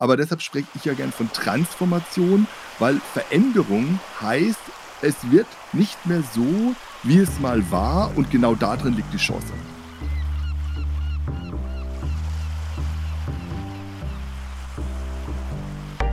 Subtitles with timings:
[0.00, 2.46] Aber deshalb spreche ich ja gern von Transformation,
[2.78, 4.58] weil Veränderung heißt,
[5.02, 9.52] es wird nicht mehr so, wie es mal war und genau darin liegt die Chance.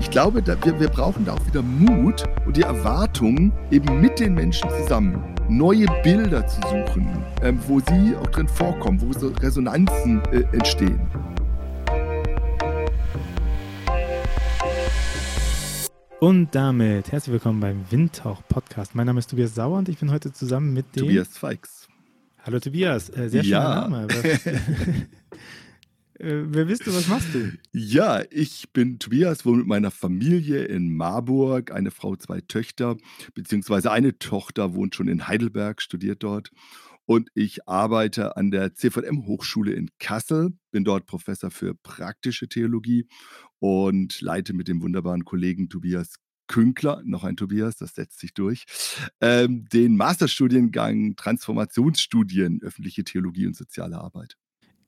[0.01, 4.33] Ich glaube, wir, wir brauchen da auch wieder Mut und die Erwartung, eben mit den
[4.33, 10.21] Menschen zusammen neue Bilder zu suchen, ähm, wo sie auch drin vorkommen, wo so Resonanzen
[10.33, 10.99] äh, entstehen.
[16.19, 18.95] Und damit herzlich willkommen beim Windtauch Podcast.
[18.95, 21.87] Mein Name ist Tobias Sauer und ich bin heute zusammen mit dem Tobias Feix.
[22.43, 23.87] Hallo Tobias, äh, sehr schöner ja.
[23.87, 24.07] Name.
[24.13, 25.07] äh,
[26.17, 27.51] wer bist du, was machst du?
[27.71, 32.97] Ja, ich bin Tobias, wohne mit meiner Familie in Marburg, eine Frau, zwei Töchter,
[33.35, 36.49] beziehungsweise eine Tochter wohnt schon in Heidelberg, studiert dort
[37.08, 43.08] und ich arbeite an der CVM Hochschule in Kassel, bin dort Professor für praktische Theologie
[43.59, 46.16] und leite mit dem wunderbaren Kollegen Tobias
[46.47, 48.66] Künkler, noch ein Tobias, das setzt sich durch,
[49.22, 54.38] ähm, den Masterstudiengang Transformationsstudien, öffentliche Theologie und soziale Arbeit.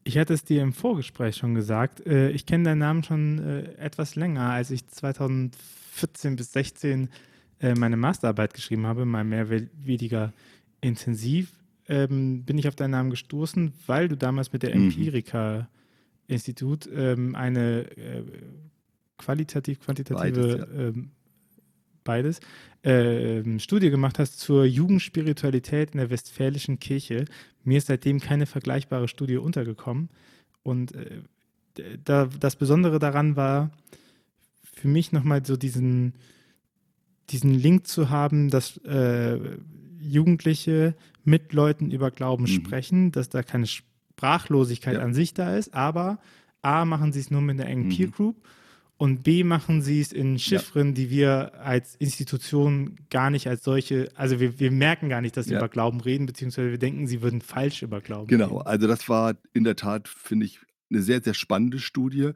[0.04, 2.06] Ich hatte es dir im Vorgespräch schon gesagt.
[2.06, 7.10] Äh, ich kenne deinen Namen schon äh, etwas länger, als ich 2014 bis 2016
[7.60, 10.34] äh, meine Masterarbeit geschrieben habe, mal mehr weniger
[10.82, 11.59] intensiv
[11.90, 14.86] ähm, bin ich auf deinen Namen gestoßen, weil du damals mit der mhm.
[14.86, 18.24] Empirica-Institut ähm, eine äh,
[19.18, 20.68] qualitativ-quantitative beides, ja.
[20.80, 21.12] ähm,
[22.04, 22.40] beides
[22.84, 27.26] äh, Studie gemacht hast zur Jugendspiritualität in der westfälischen Kirche.
[27.64, 30.10] Mir ist seitdem keine vergleichbare Studie untergekommen.
[30.64, 31.22] Und äh,
[32.04, 33.72] da, das Besondere daran war,
[34.74, 36.14] für mich nochmal so diesen,
[37.32, 39.40] diesen Link zu haben, dass äh,
[40.00, 40.96] Jugendliche
[41.30, 42.48] mit Leuten über Glauben mhm.
[42.48, 45.02] sprechen, dass da keine Sprachlosigkeit ja.
[45.02, 46.20] an sich da ist, aber
[46.62, 47.90] A, machen sie es nur mit einer engen mhm.
[47.90, 48.48] Peer Group
[48.98, 50.94] und B, machen sie es in Chiffren, ja.
[50.94, 55.46] die wir als Institution gar nicht als solche, also wir, wir merken gar nicht, dass
[55.46, 55.60] sie ja.
[55.60, 58.46] über Glauben reden, beziehungsweise wir denken, sie würden falsch über Glauben genau.
[58.46, 58.58] reden.
[58.58, 60.60] Genau, also das war in der Tat, finde ich,
[60.92, 62.34] eine sehr, sehr spannende Studie, äh,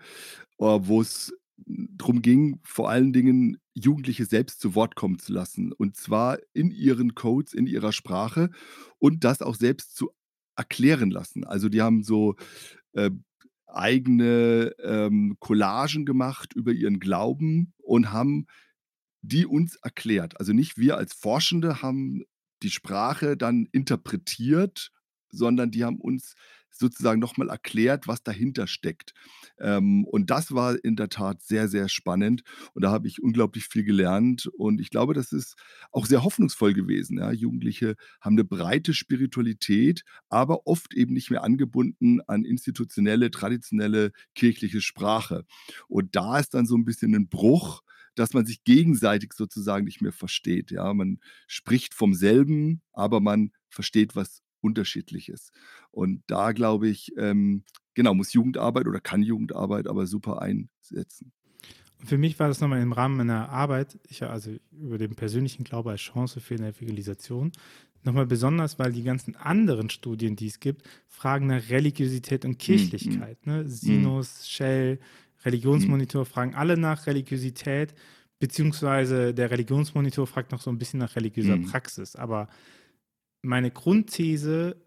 [0.57, 5.71] wo es darum ging, vor allen Dingen Jugendliche selbst zu Wort kommen zu lassen.
[5.71, 8.49] Und zwar in ihren Codes, in ihrer Sprache
[8.99, 10.11] und das auch selbst zu
[10.55, 11.43] erklären lassen.
[11.43, 12.35] Also die haben so
[12.93, 13.09] äh,
[13.67, 18.45] eigene ähm, Collagen gemacht über ihren Glauben und haben
[19.21, 20.39] die uns erklärt.
[20.39, 22.23] Also nicht wir als Forschende haben
[22.61, 24.91] die Sprache dann interpretiert,
[25.29, 26.35] sondern die haben uns
[26.77, 29.13] sozusagen nochmal erklärt, was dahinter steckt.
[29.59, 32.43] Ähm, und das war in der Tat sehr, sehr spannend.
[32.73, 34.47] Und da habe ich unglaublich viel gelernt.
[34.57, 35.55] Und ich glaube, das ist
[35.91, 37.17] auch sehr hoffnungsvoll gewesen.
[37.19, 37.31] Ja?
[37.31, 44.81] Jugendliche haben eine breite Spiritualität, aber oft eben nicht mehr angebunden an institutionelle, traditionelle kirchliche
[44.81, 45.45] Sprache.
[45.87, 47.81] Und da ist dann so ein bisschen ein Bruch
[48.15, 50.69] dass man sich gegenseitig sozusagen nicht mehr versteht.
[50.69, 55.51] Ja, man spricht vom selben, aber man versteht was Unterschiedliches.
[55.91, 57.63] Und da glaube ich, ähm,
[57.93, 61.31] genau, muss Jugendarbeit oder kann Jugendarbeit aber super einsetzen.
[62.05, 65.91] Für mich war das nochmal im Rahmen meiner Arbeit, ich also über den persönlichen Glaube
[65.91, 67.51] als Chance für eine Evangelisation,
[68.03, 72.53] nochmal besonders, weil die ganzen anderen Studien, die es gibt, fragen nach Religiosität und hm,
[72.53, 72.57] hm.
[72.57, 73.45] Kirchlichkeit.
[73.45, 73.53] Mm, mm.
[73.53, 73.69] Ne?
[73.69, 74.45] Sinus, mm.
[74.45, 74.99] Shell,
[75.45, 77.93] Religionsmonitor fragen alle nach Religiosität,
[78.39, 82.15] beziehungsweise der Religionsmonitor fragt noch so ein bisschen nach religiöser Praxis.
[82.15, 82.49] Aber
[83.43, 84.77] meine Grundthese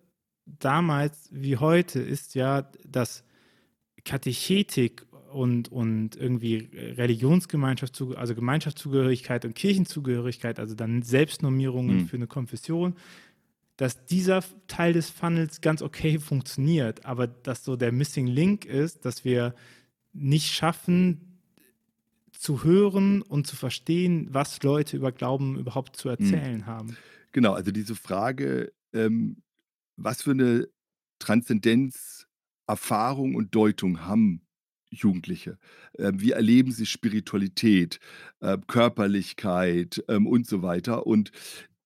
[0.46, 3.24] damals wie heute ist ja, dass
[4.04, 12.06] Katechetik und, und irgendwie Religionsgemeinschaft, also Gemeinschaftszugehörigkeit und Kirchenzugehörigkeit, also dann Selbstnormierungen mhm.
[12.06, 12.94] für eine Konfession,
[13.76, 19.04] dass dieser Teil des Funnels ganz okay funktioniert, aber dass so der Missing Link ist,
[19.04, 19.54] dass wir
[20.12, 21.20] nicht schaffen,
[22.32, 26.16] zu hören und zu verstehen, was Leute über Glauben überhaupt zu hm.
[26.18, 26.66] erzählen mhm.
[26.66, 26.96] haben.
[27.36, 29.42] Genau, also diese Frage, ähm,
[29.96, 30.68] was für eine
[31.18, 32.26] Transzendenz,
[32.66, 34.40] Erfahrung und Deutung haben
[34.88, 35.58] Jugendliche?
[35.98, 38.00] Ähm, wie erleben sie Spiritualität,
[38.40, 41.06] äh, Körperlichkeit ähm, und so weiter?
[41.06, 41.30] Und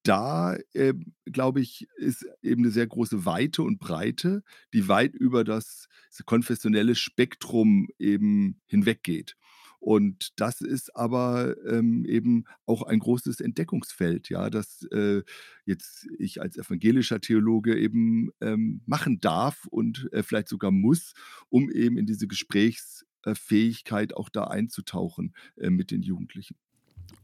[0.03, 0.93] da, äh,
[1.25, 4.43] glaube ich, ist eben eine sehr große Weite und Breite,
[4.73, 5.89] die weit über das
[6.25, 9.35] konfessionelle Spektrum eben hinweggeht.
[9.81, 15.23] Und das ist aber ähm, eben auch ein großes Entdeckungsfeld, ja, das äh,
[15.65, 21.13] jetzt ich als evangelischer Theologe eben ähm, machen darf und äh, vielleicht sogar muss,
[21.49, 26.57] um eben in diese Gesprächsfähigkeit auch da einzutauchen äh, mit den Jugendlichen.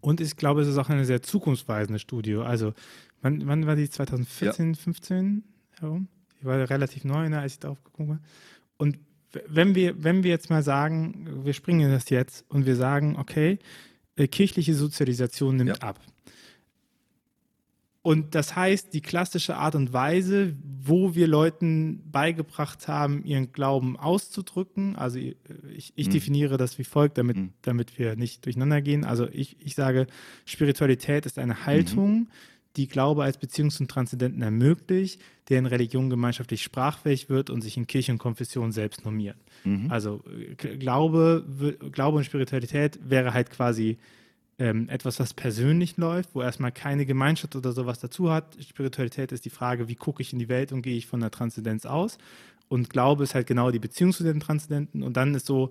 [0.01, 2.37] Und ich glaube, es ist auch eine sehr zukunftsweisende Studie.
[2.37, 2.73] Also,
[3.21, 3.87] wann, wann war die?
[3.87, 4.79] 2014, ja.
[4.79, 5.43] 15
[5.79, 6.07] herum?
[6.39, 8.21] Ich war relativ neu, ne, als ich darauf geguckt habe.
[8.77, 8.97] Und
[9.47, 13.15] wenn wir, wenn wir jetzt mal sagen, wir springen in das jetzt und wir sagen,
[13.17, 13.59] okay,
[14.15, 15.87] äh, kirchliche Sozialisation nimmt Ja.
[15.87, 15.99] ab.
[18.03, 23.97] Und das heißt, die klassische Art und Weise, wo wir Leuten beigebracht haben, ihren Glauben
[23.97, 26.11] auszudrücken, also ich, ich Mhm.
[26.11, 27.49] definiere das wie folgt, damit, Mhm.
[27.63, 29.03] damit wir nicht durcheinander gehen.
[29.03, 30.07] Also ich, ich sage,
[30.45, 32.29] Spiritualität ist eine Haltung,
[32.77, 37.77] die Glaube als Beziehung zum Transzendenten ermöglicht, der in Religion gemeinschaftlich sprachfähig wird und sich
[37.77, 39.37] in Kirche und Konfession selbst normiert.
[39.63, 39.91] Mhm.
[39.91, 43.97] Also äh, Glaube, Glaube und Spiritualität wäre halt quasi
[44.59, 48.57] ähm, etwas, was persönlich läuft, wo erstmal keine Gemeinschaft oder sowas dazu hat.
[48.59, 51.31] Spiritualität ist die Frage, wie gucke ich in die Welt und gehe ich von der
[51.31, 52.17] Transzendenz aus.
[52.69, 55.03] Und Glaube ist halt genau die Beziehung zu den Transzendenten.
[55.03, 55.69] Und dann ist so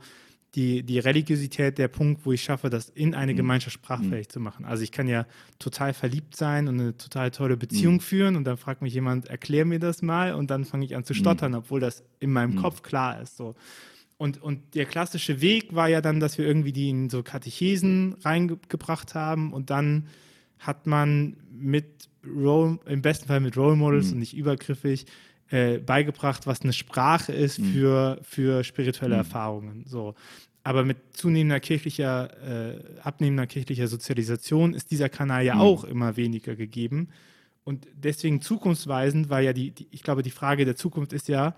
[0.57, 3.37] die, die Religiosität der Punkt, wo ich schaffe, das in eine Mhm.
[3.37, 4.65] Gemeinschaft sprachfähig zu machen.
[4.65, 5.27] Also ich kann ja
[5.59, 8.01] total verliebt sein und eine total tolle Beziehung Mhm.
[8.01, 11.05] führen und dann fragt mich jemand, erklär mir das mal und dann fange ich an
[11.05, 12.63] zu stottern, obwohl das in meinem Mhm.
[12.63, 13.37] Kopf klar ist.
[13.37, 13.55] So.
[14.17, 18.15] Und, und der klassische Weg war ja dann, dass wir irgendwie die in so Katechesen
[18.23, 20.07] reingebracht haben und dann
[20.59, 24.13] hat man mit Role, im besten Fall mit Role Models Mhm.
[24.15, 25.05] und nicht übergriffig
[25.51, 27.65] äh, beigebracht, was eine Sprache ist Mhm.
[27.73, 29.21] für, für spirituelle Mhm.
[29.21, 29.85] Erfahrungen.
[29.87, 30.15] So.
[30.65, 35.61] Aber mit zunehmender kirchlicher, äh, abnehmender kirchlicher Sozialisation ist dieser Kanal ja Mhm.
[35.61, 37.09] auch immer weniger gegeben.
[37.63, 41.55] Und deswegen zukunftsweisend, weil ja die, die, ich glaube, die Frage der Zukunft ist ja,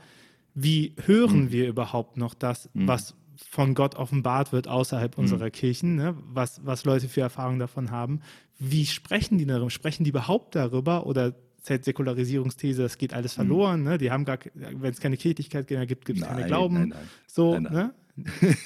[0.54, 1.52] wie hören Mhm.
[1.52, 2.88] wir überhaupt noch das, Mhm.
[2.88, 3.14] was
[3.50, 5.22] von Gott offenbart wird außerhalb Mhm.
[5.22, 6.14] unserer Kirchen, ne?
[6.26, 8.20] was, was Leute für Erfahrungen davon haben?
[8.58, 9.70] Wie sprechen die darüber?
[9.70, 11.34] Sprechen die überhaupt darüber oder
[11.76, 13.42] Säkularisierungsthese, das geht alles Mhm.
[13.42, 13.98] verloren, ne?
[13.98, 16.74] Die haben gar, wenn es keine Kirchlichkeit gibt, gibt es keine Glauben.
[16.74, 17.08] nein, nein.
[17.26, 17.94] So, Nein, ne?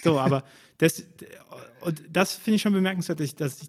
[0.03, 0.45] So, aber
[0.79, 1.05] das,
[1.83, 3.69] und das finde ich schon bemerkenswert, dass ich,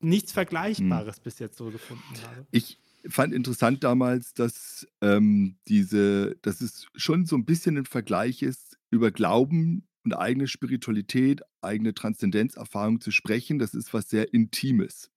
[0.00, 1.22] nichts Vergleichbares Mhm.
[1.22, 2.44] bis jetzt so gefunden habe.
[2.50, 2.78] Ich
[3.08, 8.78] fand interessant damals, dass ähm, diese, dass es schon so ein bisschen ein Vergleich ist,
[8.90, 13.60] über Glauben und eigene Spiritualität, eigene Transzendenzerfahrung zu sprechen.
[13.60, 15.10] Das ist was sehr Intimes.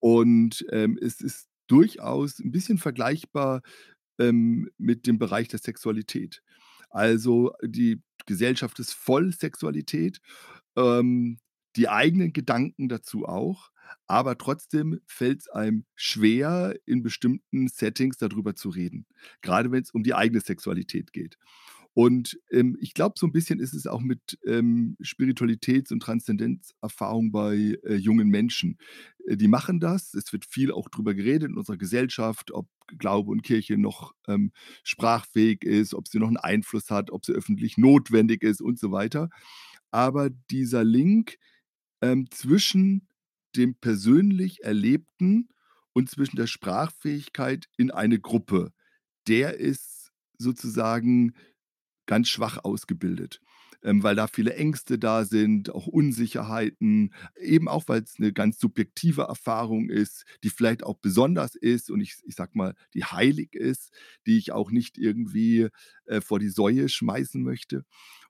[0.00, 3.62] Und ähm, es ist durchaus ein bisschen vergleichbar
[4.18, 6.42] ähm, mit dem Bereich der Sexualität.
[6.90, 10.20] Also die Gesellschaft ist voll Sexualität,
[10.76, 11.38] ähm,
[11.76, 13.70] die eigenen Gedanken dazu auch,
[14.06, 19.06] aber trotzdem fällt es einem schwer, in bestimmten Settings darüber zu reden,
[19.42, 21.38] gerade wenn es um die eigene Sexualität geht.
[21.98, 27.32] Und ähm, ich glaube, so ein bisschen ist es auch mit ähm, Spiritualitäts- und Transzendenzerfahrung
[27.32, 28.78] bei äh, jungen Menschen.
[29.26, 30.14] Äh, die machen das.
[30.14, 32.68] Es wird viel auch drüber geredet in unserer Gesellschaft, ob
[32.98, 34.52] Glaube und Kirche noch ähm,
[34.84, 38.92] sprachfähig ist, ob sie noch einen Einfluss hat, ob sie öffentlich notwendig ist und so
[38.92, 39.28] weiter.
[39.90, 41.36] Aber dieser Link
[42.00, 43.08] ähm, zwischen
[43.56, 45.48] dem persönlich Erlebten
[45.94, 48.72] und zwischen der Sprachfähigkeit in eine Gruppe,
[49.26, 51.34] der ist sozusagen
[52.08, 53.40] ganz schwach ausgebildet,
[53.84, 58.58] ähm, weil da viele Ängste da sind, auch Unsicherheiten, eben auch, weil es eine ganz
[58.58, 63.54] subjektive Erfahrung ist, die vielleicht auch besonders ist und ich, ich sag mal, die heilig
[63.54, 63.92] ist,
[64.26, 65.68] die ich auch nicht irgendwie
[66.06, 67.84] äh, vor die Säue schmeißen möchte.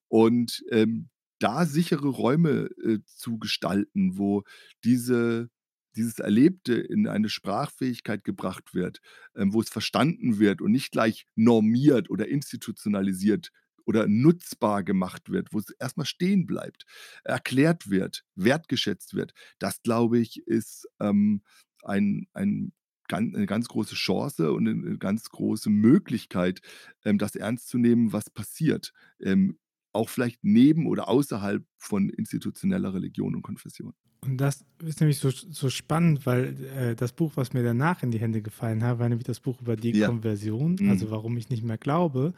[0.09, 1.09] Und ähm,
[1.39, 4.43] da sichere Räume äh, zu gestalten, wo
[4.85, 5.51] diese,
[5.95, 9.01] dieses Erlebte in eine Sprachfähigkeit gebracht wird,
[9.37, 13.53] ähm, wo es verstanden wird und nicht gleich normiert oder institutionalisiert
[13.89, 16.85] oder nutzbar gemacht wird, wo es erstmal stehen bleibt,
[17.25, 19.33] erklärt wird, wertgeschätzt wird.
[19.59, 21.43] Das, glaube ich, ist ähm,
[21.83, 22.73] ein, ein,
[23.11, 26.61] eine ganz große Chance und eine ganz große Möglichkeit,
[27.07, 28.93] ähm, das ernst zu nehmen, was passiert.
[29.21, 29.59] Ähm,
[29.95, 33.95] auch vielleicht neben oder außerhalb von institutioneller Religion und Konfession.
[34.21, 38.11] Und das ist nämlich so, so spannend, weil äh, das Buch, was mir danach in
[38.11, 40.91] die Hände gefallen hat, war nämlich das Buch über Dekonversion, Mhm.
[40.91, 42.35] also warum ich nicht mehr glaube.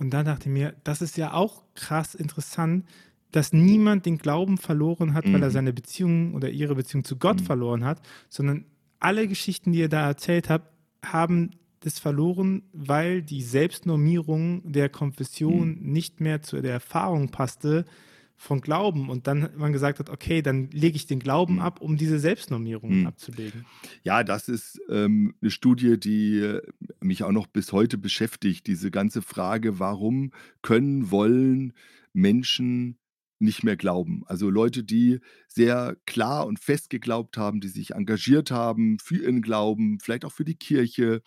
[0.00, 2.86] Und da dachte ich mir, das ist ja auch krass interessant,
[3.32, 5.52] dass niemand den Glauben verloren hat, weil er Mhm.
[5.52, 7.44] seine Beziehung oder ihre Beziehung zu Gott Mhm.
[7.44, 8.64] verloren hat, sondern
[8.98, 10.72] alle Geschichten, die ihr da erzählt habt,
[11.04, 15.92] haben das verloren, weil die Selbstnormierung der Konfession Mhm.
[15.92, 17.84] nicht mehr zu der Erfahrung passte
[18.40, 19.10] von Glauben.
[19.10, 21.60] Und dann man gesagt hat, okay, dann lege ich den Glauben Mhm.
[21.60, 23.06] ab, um diese Selbstnormierung Mhm.
[23.06, 23.66] abzulegen.
[24.02, 26.62] Ja, das ist ähm, eine Studie, die äh,
[27.02, 28.66] mich auch noch bis heute beschäftigt.
[28.66, 30.32] Diese ganze Frage, warum
[30.62, 31.74] können, wollen
[32.14, 32.96] Menschen
[33.40, 34.22] nicht mehr glauben?
[34.26, 39.42] Also Leute, die sehr klar und fest geglaubt haben, die sich engagiert haben für ihren
[39.42, 41.20] Glauben, vielleicht auch für die Kirche.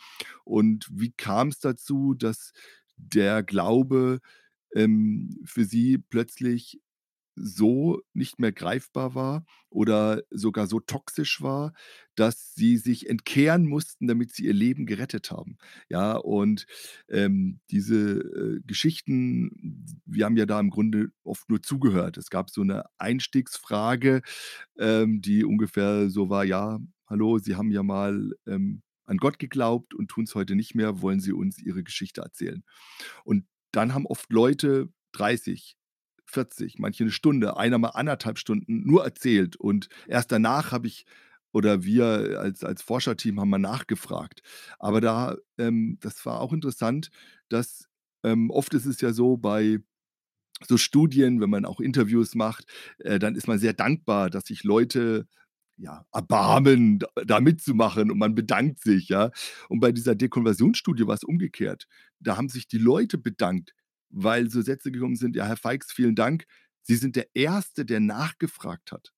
[0.46, 2.54] Und wie kam es dazu, dass
[2.98, 4.20] der Glaube
[4.76, 6.80] ähm, für sie plötzlich
[7.36, 11.74] so nicht mehr greifbar war oder sogar so toxisch war,
[12.16, 15.58] dass sie sich entkehren mussten, damit sie ihr Leben gerettet haben.
[15.90, 16.66] Ja, und,
[17.10, 22.18] ähm, diese, äh, Geschichten wir haben ja da im Grunde oft nur zugehört.
[22.18, 24.22] Es gab so 'ne Einstiegsfrage,
[24.78, 29.94] ähm, die ungefähr so war: „Ja, hallo, Sie haben ja mal, ähm, an Gott geglaubt
[29.96, 31.02] und tun's heute nicht mehr.
[31.02, 32.64] Wollen Sie uns Ihre Geschichte erzählen?“
[33.26, 35.76] Und dann haben oft Leute 30,
[36.34, 41.06] 40, manche 'ne Stunde, einer mal 1,5 Stunden nur erzählt und erst danach habe ich
[41.54, 44.42] oder wir als als Forscherteam haben mal nachgefragt.
[44.80, 47.10] Aber da ähm, das war auch interessant,
[47.50, 47.88] dass
[48.24, 49.80] ähm, oft ist es ja so bei
[50.68, 52.66] so Studien, wenn man auch Interviews macht,
[53.00, 55.28] äh, dann ist man sehr dankbar, dass sich Leute,
[55.78, 59.32] ja, erbarmen, da da mitzumachen und man bedankt sich, ja?
[59.70, 61.88] Und bei dieser Dekonversionsstudie war's umgekehrt.
[62.20, 63.74] Da haben sich die Leute bedankt,
[64.14, 66.46] weil so Sätze gekommen sind: „Ja, Herr Feix, vielen Dank.
[66.84, 69.14] Sie sind der Erste, der nachgefragt hat.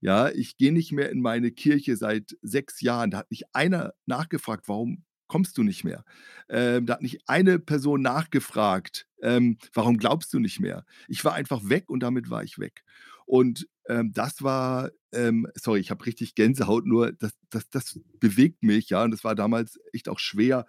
[0.00, 3.10] Ja, ich gehe nicht mehr in meine Kirche seit 6 Jahren.
[3.10, 6.04] Da hat nicht einer nachgefragt: ‚Warum kommst du nicht mehr?‘“
[6.48, 11.34] Ähm, da hat nicht eine Person nachgefragt, ähm: „Warum glaubst du nicht mehr?“ Ich war
[11.34, 12.84] einfach weg und damit war ich weg.
[13.26, 18.62] Und, ähm, das war ähm, sorry, ich habe richtig Gänsehaut, nur das das das bewegt
[18.62, 20.66] mich, ja, und das war damals echt auch schwer,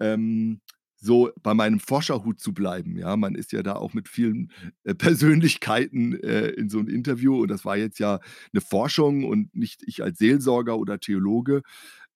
[0.00, 0.60] ähm,
[1.00, 3.16] so bei meinem Forscherhut zu bleiben, ja?
[3.16, 4.50] Man ist ja da auch mit vielen,
[4.84, 8.20] äh, Persönlichkeiten, äh, in so 'n Interview und das war jetzt ja
[8.52, 11.62] 'ne Forschung und nicht ich als Seelsorger oder Theologe.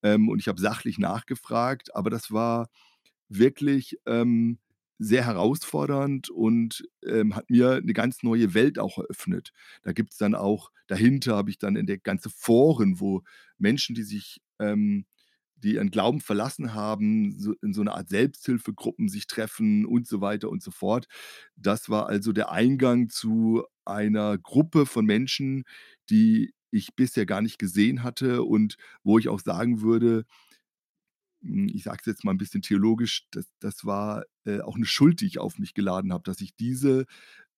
[0.02, 2.68] Ähm, und ich habe sachlich nachgefragt, aber das war
[3.30, 4.58] wirklich, ähm,
[5.00, 9.52] sehr herausfordernd und, ähm, hat mir 'ne ganz neue Welt auch eröffnet.
[9.82, 13.22] Da gibt's dann auch dahinter habe ich dann entdeckt ganze Foren, wo
[13.58, 15.06] Menschen, die sich ähm,
[15.62, 20.20] die ihren Glauben verlassen haben, so in so 'ne Art Selbsthilfegruppen sich treffen und so
[20.20, 21.06] weiter und so fort.
[21.56, 25.64] Das war also der Eingang zu einer Gruppe von Menschen,
[26.10, 30.24] die ich bisher gar nicht gesehen hatte und wo ich auch sagen würde
[31.42, 34.86] hm, ich sage es jetzt mal 'n bisschen theologisch, das das war, äh, auch 'ne
[34.86, 37.06] Schuld, die ich auf mich geladen habe, dass ich diese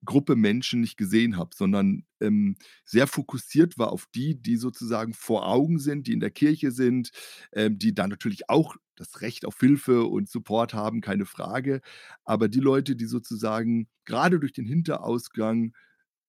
[0.04, 5.46] Gruppe Menschen nicht gesehen habe, sondern, ähm, sehr fokussiert war auf die, die sozusagen vor
[5.48, 7.10] Augen sind, die in der Kirche sind,
[7.52, 11.80] ähm, die dann natürlich auch das Recht auf Hilfe und Support haben, keine Frage.
[12.24, 15.74] Aber die Leute, die sozusagen grade durch den Hinterausgang,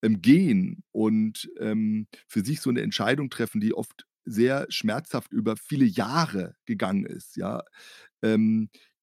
[0.03, 5.57] ähm, gehen und, ähm, für sich so 'ne Entscheidung treffen, die oft sehr schmerzhaft über
[5.57, 7.63] viele Jahre gegangen ist, ja?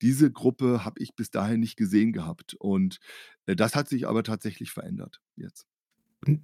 [0.03, 2.99] Diese Gruppe habe ich bis dahin nicht gesehen gehabt und,
[3.47, 5.67] äh, das hat sich aber tatsächlich verändert jetzt.
[6.27, 6.43] Und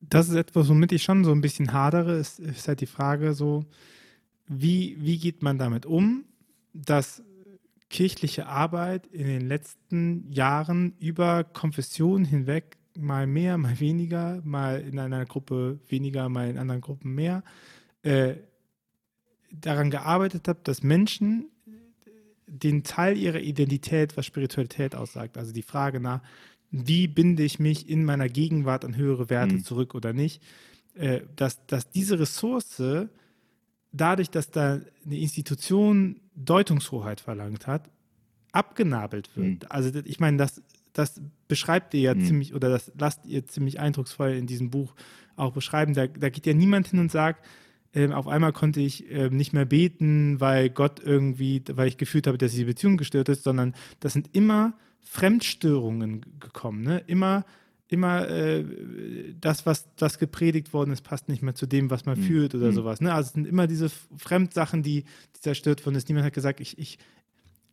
[0.00, 3.34] das ist etwas, womit ich schon so 'n bisschen hadere, ist ist halt die Frage
[3.34, 3.64] so,
[4.48, 6.24] wie wie geht man damit um,
[6.74, 7.22] dass
[7.90, 14.98] kirchliche Arbeit in den letzten Jahren über Konfessionen hinweg mal mehr, mal weniger, mal in
[15.00, 17.44] einer Gruppe weniger, mal in anderen Gruppen mehr,
[18.02, 18.36] äh,
[19.52, 21.50] daran gearbeitet hat, dass Menschen
[22.48, 26.22] den Teil ihrer Identität, was Spiritualität aussagt, also die Frage nach:
[26.70, 29.62] „Wie binde ich mich in meiner Gegenwart an höhere Werte Mhm.
[29.62, 30.42] zurück oder nicht?“
[30.94, 32.82] Äh, dass dass diese Ressource
[33.92, 37.90] dadurch, dass da 'ne Institution Deutungshoheit verlangt hat,
[38.52, 39.62] abgenabelt Mhm.
[39.62, 39.70] wird.
[39.72, 40.62] Also, d ich meine, das
[40.94, 42.18] das beschreibt ihr ja Mhm.
[42.18, 44.94] ziemlich oder das lasst ihr ziemlich eindrucksvoll in diesem Buch
[45.36, 45.94] auch beschreiben.
[45.94, 47.46] Da da geht ja niemand hin und sagt,
[47.94, 52.26] ähm: „Auf einmal konnte ich, ähm, nicht mehr beten, weil Gott irgendwie weil ich gefühlt
[52.26, 57.02] habe, dass die Beziehung gestört ist“, sondern das sind immer Fremdstörungen gekommen, ne?
[57.06, 57.44] Immer
[57.90, 58.64] immer, äh,
[59.40, 62.22] das, was das gepredigt worden ist, passt nicht mehr zu dem, was man Mhm.
[62.22, 62.72] fühlt oder Mhm.
[62.72, 63.14] so was, ne?
[63.14, 65.04] Also, es sind immer diese Fremdsachen, die
[65.36, 66.08] die zerstört worden ist.
[66.08, 66.98] Niemand hat gesagt: „Ich ich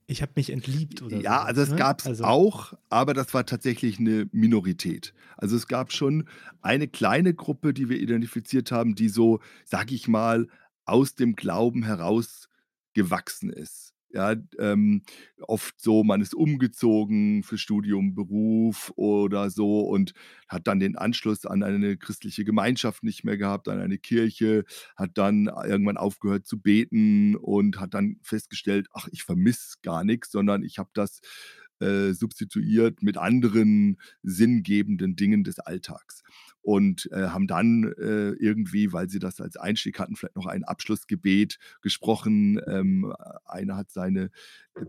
[0.08, 1.76] ich habe mich entliebt“ oder so Ja, was, also, es ne?
[1.76, 5.14] gab's Also auch, aber das war tatsächlich 'ne Minorität.
[5.38, 6.28] Also, es gab schon
[6.62, 10.48] eine kleine Gruppe, die wir identifiziert haben, die so, sage ich mal,
[10.86, 12.50] aus dem Glauben heraus
[12.94, 13.95] gewachsen ist.
[14.16, 15.02] Ja, ähm,
[15.42, 20.14] oft so, man ist umgezogen für Studium, Beruf oder so und
[20.48, 24.64] hat dann den Anschluss an eine christliche Gemeinschaft nicht mehr gehabt, an eine Kirche,
[24.96, 30.32] hat dann irgendwann aufgehört zu beten und hat dann festgestellt: „Ach, ich vermisse gar nix,
[30.32, 31.20] sondern ich habe das,
[31.82, 36.24] äh, substituiert mit anderen sinngebenden Dingen des Alltags.“
[36.66, 40.64] Und, äh, haben dann, äh, irgendwie, weil sie das als Einstieg hatten, vielleicht noch ein
[40.64, 42.60] Abschlussgebet gesprochen.
[42.68, 43.14] Ähm,
[43.46, 44.32] einer hat seine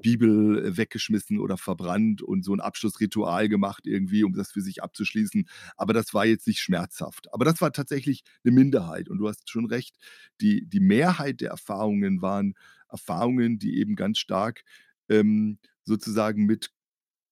[0.00, 4.82] Bibel, äh, weggeschmissen oder verbrannt und so 'n Abschlussritual gemacht irgendwie, um das für sich
[4.82, 5.46] abzuschließen.
[5.76, 7.32] Aber das war jetzt nicht schmerzhaft.
[7.34, 9.96] Aber das war tatsächlich 'ne Minderheit und du hast schon recht,
[10.40, 12.54] die die Mehrheit der Erfahrungen waren
[12.88, 14.62] Erfahrungen, die eben ganz stark,
[15.10, 16.70] ähm, sozusagen mit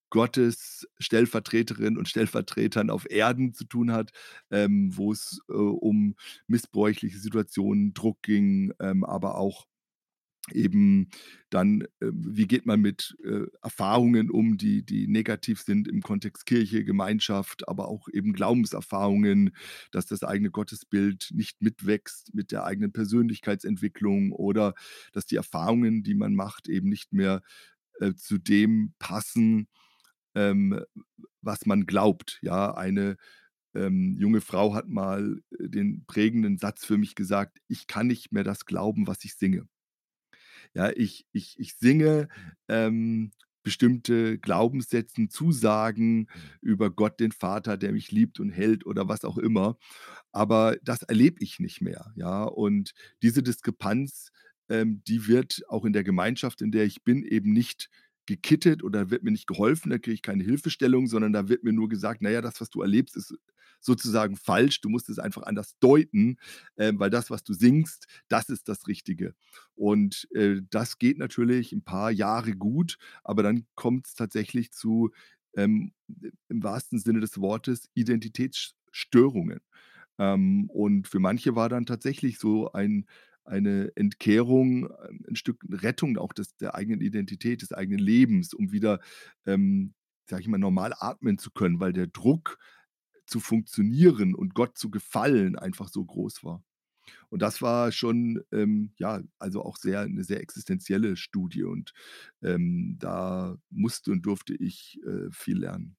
[0.09, 4.11] Gottes Stellvertreterinnen und Stellvertretern auf Erden zu tun hat,
[4.51, 6.15] ähm, wo es, äh, um
[6.47, 9.65] missbräuchliche Situationen, Druck ging, ähm, aber auch
[10.53, 11.09] eben
[11.49, 16.45] dann, äh, wie geht man mit, äh, Erfahrungen um, die die negativ sind im Kontext
[16.45, 19.55] Kirche, Gemeinschaft, aber auch eben Glaubenserfahrungen,
[19.91, 24.75] dass das eigene Gottesbild nicht mitwächst mit der eigenen Persönlichkeitsentwicklung oder
[25.13, 27.41] dass die Erfahrungen, die man macht, eben nicht mehr,
[27.99, 29.67] äh, zu dem passen,
[30.35, 30.81] ähm,
[31.41, 32.39] was man glaubt.
[32.41, 33.17] Ja, eine,
[33.75, 38.31] ähm, junge Frau hat mal, äh, den prägenden Satz für mich gesagt: „Ich kann nicht
[38.33, 39.67] mehr das glauben, was ich singe.“
[40.73, 42.27] Ja, ich ich ich singe,
[42.67, 43.31] ähm,
[43.63, 46.27] bestimmte Glaubenssätzen, Zusagen
[46.61, 49.77] über Gott den Vater, der mich liebt und hält oder was auch immer,
[50.31, 52.43] aber das erlebe ich nicht mehr, ja?
[52.45, 54.31] Und diese Diskrepanz,
[54.69, 57.89] ähm, die wird auch in der Gemeinschaft, in der ich bin, eben nicht
[58.27, 61.73] gekittet oder wird mir nicht geholfen, da kriege ich keine Hilfestellung, sondern da wird mir
[61.73, 63.35] nur gesagt: „Na ja, das, was du erlebst, ist
[63.81, 64.81] sozusagen falsch.
[64.81, 66.37] Du musst es einfach anders deuten,
[66.77, 69.35] ähm, weil das, was du singst, das ist das Richtige.“
[69.75, 75.11] Und, äh, das geht natürlich 'n paar Jahre gut, aber dann kommt's tatsächlich zu,
[75.55, 75.93] ähm,
[76.49, 79.59] im wahrsten Sinne des Wortes, Identitätsstörungen.
[80.19, 83.05] Ähm, und für manche war dann tatsächlich so ein
[83.45, 88.71] eine Entkehrung, ähm, 'n Stück Rettung auch des der eigenen Identität, des eigenen Lebens, um
[88.71, 88.99] wieder,
[89.45, 89.93] ähm,
[90.29, 92.57] sage ich mal, normal atmen zu können, weil der Druck
[93.27, 96.63] zu funktionieren und Gott zu gefallen einfach so groß war.
[97.29, 101.93] Und das war schon, ähm, ja, also auch sehr 'ne sehr existenzielle Studie und,
[102.43, 105.95] ähm, da musste und durfte ich, äh, viel lernen.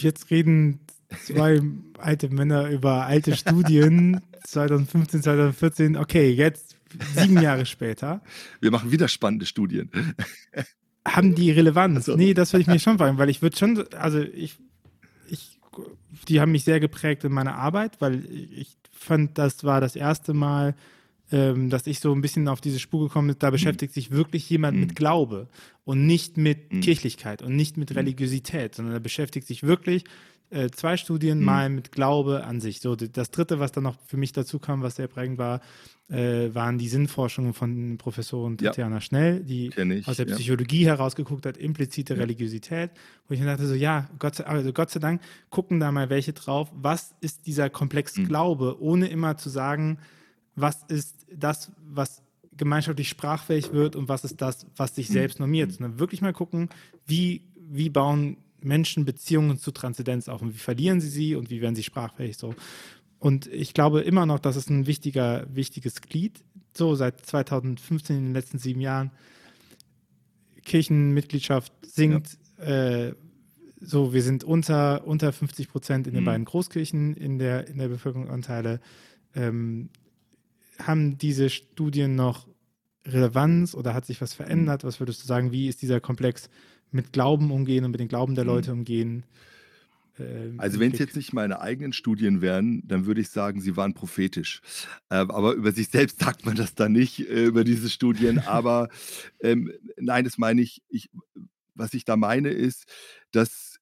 [0.00, 0.80] Jetzt reden
[1.24, 1.60] 2
[1.98, 5.96] alte Männer über alte Studien, 2015, 2014.
[5.96, 6.76] Okay, jetzt
[7.14, 8.22] 7 Jahre später.
[8.60, 9.90] Wir machen wieder spannende Studien.
[11.06, 12.00] Haben die Relevanz?
[12.00, 12.16] Ach so.
[12.16, 14.56] Ne, das würde ich mich schon fragen, weil ich würde schon also, ich
[15.28, 15.58] ich
[16.28, 20.32] die haben mich sehr geprägt in meiner Arbeit, weil ich fand, das war das 1.
[20.34, 20.74] Mal,
[21.32, 23.52] ähm, dass ich so 'n bisschen auf diese Spur gekommen bin, da Mhm.
[23.52, 24.80] beschäftigt sich wirklich jemand Mhm.
[24.82, 25.48] mit Glaube
[25.84, 26.80] und nicht mit Mhm.
[26.82, 27.96] Kirchlichkeit und nicht mit Mhm.
[27.96, 30.04] Religiosität, sondern er beschäftigt sich wirklich
[30.52, 31.44] äh, 2 Studien Mhm.
[31.44, 32.80] mal mit Glaube an sich.
[32.80, 35.60] So, das 3., was dann noch für mich dazu kam, was sehr prägend war,
[36.08, 38.70] äh, waren die Sinnforschungen von Professorin Ja.
[38.70, 40.34] Tatjana Schnell, die ich, aus der ja.
[40.36, 42.20] Psychologie heraus geguckt hat, implizite Ja.
[42.20, 42.90] Religiosität,
[43.28, 46.10] wo ich mir dachte so: „Ja, Gott sei also, Gott sei Dank gucken da mal
[46.10, 46.70] welche drauf.
[46.74, 48.24] Was ist dieser Komplex Mhm.
[48.24, 49.98] Glaube?“ Ohne immer zu sagen:
[50.56, 52.22] „Was ist das, was
[52.56, 55.12] gemeinschaftlich sprachfähig wird und was ist das, was sich Mhm.
[55.14, 55.74] selbst normiert?“ Mhm.
[55.76, 56.68] Sondern wirklich mal gucken,
[57.06, 61.60] wie wie bauen Menschen Beziehungen zu Transzendenz auf und wie verlieren sie sie und wie
[61.60, 62.54] werden sie sprachfähig so.
[63.18, 66.42] Und ich glaube immer noch, das ist 'n wichtiger wichtiges Glied,
[66.76, 69.10] so seit 2015 in den letzten 7 Jahren.
[70.64, 73.12] Kirchenmitgliedschaft sinkt, äh,
[73.80, 76.26] so, wir sind unter unter 50 % in den Mhm.
[76.26, 78.80] beiden Großkirchen in der in der Bevölkerungsanteile.
[79.34, 79.88] Ähm,
[80.78, 82.46] haben diese Studien noch
[83.04, 84.44] Relevanz oder hat sich was Mhm.
[84.44, 84.84] verändert?
[84.84, 86.48] Was würdest du sagen, wie ist dieser Komplex
[86.94, 88.44] mit Glauben umgehen und mit den Glauben der Mhm.
[88.44, 89.24] Leute umgehen?
[90.18, 90.98] Ähm, Also, wenn's Blick?
[90.98, 94.60] jetzt nicht meine eigenen Studien wären, dann würde ich sagen, sie waren prophetisch.
[95.10, 98.38] Ähm, aber über sich selbst sagt man das dann nicht, äh, über diese Studien.
[98.46, 98.88] Aber,
[99.40, 101.10] ähm, nein, das meine ich ich
[101.74, 102.84] was ich da meine, ist,
[103.32, 103.78] dass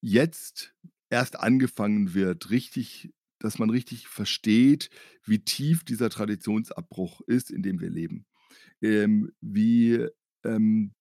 [0.00, 0.74] jetzt
[1.10, 4.88] erst angefangen wird, richtig dass man richtig versteht,
[5.22, 8.24] wie tief dieser Traditionsabbruch ist, in dem wir leben.
[8.82, 10.06] Ähm, wie,
[10.44, 10.92] ähm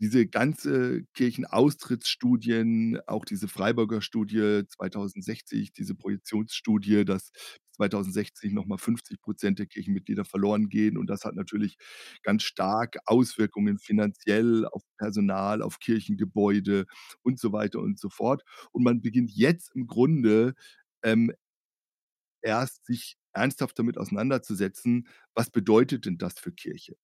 [0.00, 7.32] diese ganze Kirchenaustrittsstudien, auch diese Freiburger Studie 2060, diese Projektionsstudie, dass
[7.76, 10.96] 2060 noch mal 50 % der Kirchenmitglieder verloren gehen.
[10.98, 11.76] Und das hat natürlich
[12.22, 16.86] ganz stark Auswirkungen finanziell auf Personal, auf Kirchengebäude
[17.22, 18.42] und so weiter und so fort.
[18.72, 20.54] Und man beginnt jetzt im Grunde,
[21.02, 21.32] ähm
[22.44, 26.96] erst sich ernsthaft damit auseinanderzusetzen: „Was bedeutet denn das für Kirche?“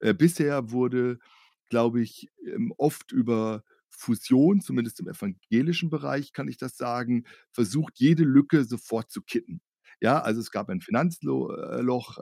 [0.00, 1.18] Äh, bisher wurde,
[1.68, 7.94] glaube ich, ähm, oft über Fusion, zumindest im evangelischen Bereich kann ich das sagen, versucht,
[7.98, 9.60] jede Lücke sofort zu kitten.
[10.00, 11.80] Ja, also, es gab ein Finanzlo äh,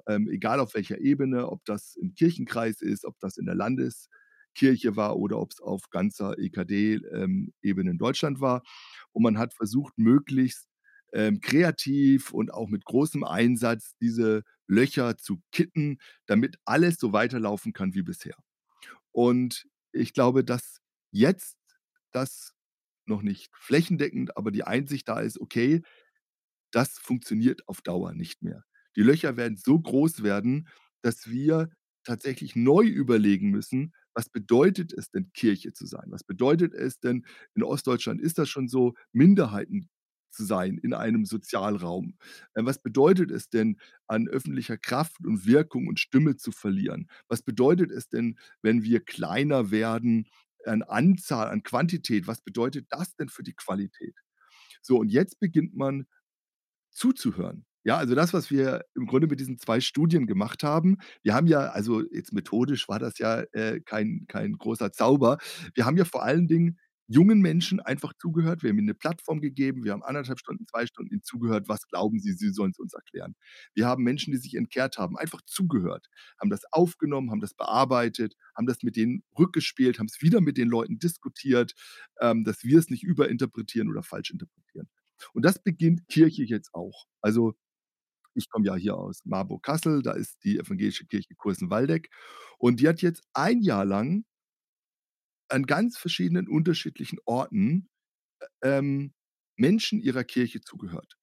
[0.09, 4.97] ähm, egal auf welcher Ebene, ob das im Kirchenkreis ist, ob das in der Landeskirche
[4.97, 8.63] war oder ob's auf ganzer EKD ähm, in Deutschland war.
[9.13, 10.69] Und man hat versucht, möglichst,
[11.13, 17.73] ähm, kreativ und auch mit großem Einsatz diese Löcher zu kitten, damit alles so weiterlaufen
[17.73, 18.35] kann wie bisher.
[19.15, 20.81] Und ich glaube, dass
[21.13, 21.57] jetzt
[22.13, 22.53] das
[23.07, 25.83] noch nicht flächendeckend, aber die Einsicht da ist: „Okay,
[26.73, 28.65] das funktioniert auf Dauer nicht mehr.“
[28.97, 30.69] Die Löcher werden so groß werden,
[31.03, 31.71] dass wir
[32.05, 36.07] tatsächlich neu überlegen müssen: was bedeutet es denn, Kirche zu sein?
[36.09, 39.89] Was bedeutet es denn in Ostdeutschland ist das schon so, Minderheiten
[40.35, 42.17] zu sein in einem Sozialraum?
[42.55, 47.09] Äh, was bedeutet es denn, an öffentlicher Kraft und Wirkung und Stimme zu verlieren?
[47.29, 50.29] Was bedeutet es denn, wenn wir kleiner werden
[50.67, 52.27] an Anzahl, an Quantität?
[52.27, 54.17] Was bedeutet das denn für die Qualität?
[54.83, 56.07] So, und jetzt beginnt man
[56.93, 57.65] zuzuhören.
[57.85, 61.47] Ja, also das, was wir im Grunde mit diesen 2 Studien gemacht haben wir haben
[61.47, 65.39] ja also jetzt methodisch war das ja, äh, kein kein großer Zauber.
[65.75, 68.63] Wir haben ja vor allen Dingen jungen Menschen einfach zugehört.
[68.63, 69.85] Wir haben ihnen 'ne Plattform gegeben.
[69.85, 71.69] Wir haben 1 1/2 Stunden, 2 Stunden ihnen zugehört.
[71.69, 73.35] Was glauben Sie, Sie sollen's uns erklären.
[73.75, 76.09] Wir haben Menschen, die sich entkehrt haben, einfach zugehört,
[76.41, 80.69] haben das aufgenommen, haben das bearbeitet, haben das mit denen rückgespielt, haben's wieder mit den
[80.69, 81.75] Leuten diskutiert,
[82.21, 84.89] ähm, dass wir's nicht überinterpretieren oder falsch interpretieren.
[85.35, 87.07] Und das beginnt Kirche jetzt auch.
[87.21, 87.55] Also,
[88.35, 92.11] ich komme ja hier aus Marburg-Kassel, da ist die Evangelische Kirche Kursen-Waldeck
[92.59, 94.25] und die hat jetzt 1 Jahr lang
[95.55, 97.89] an ganz verschiedenen unterschiedlichen Orten,
[98.63, 99.15] äh, ähm,
[99.57, 101.17] Menschen ihrer Kirche zugehört.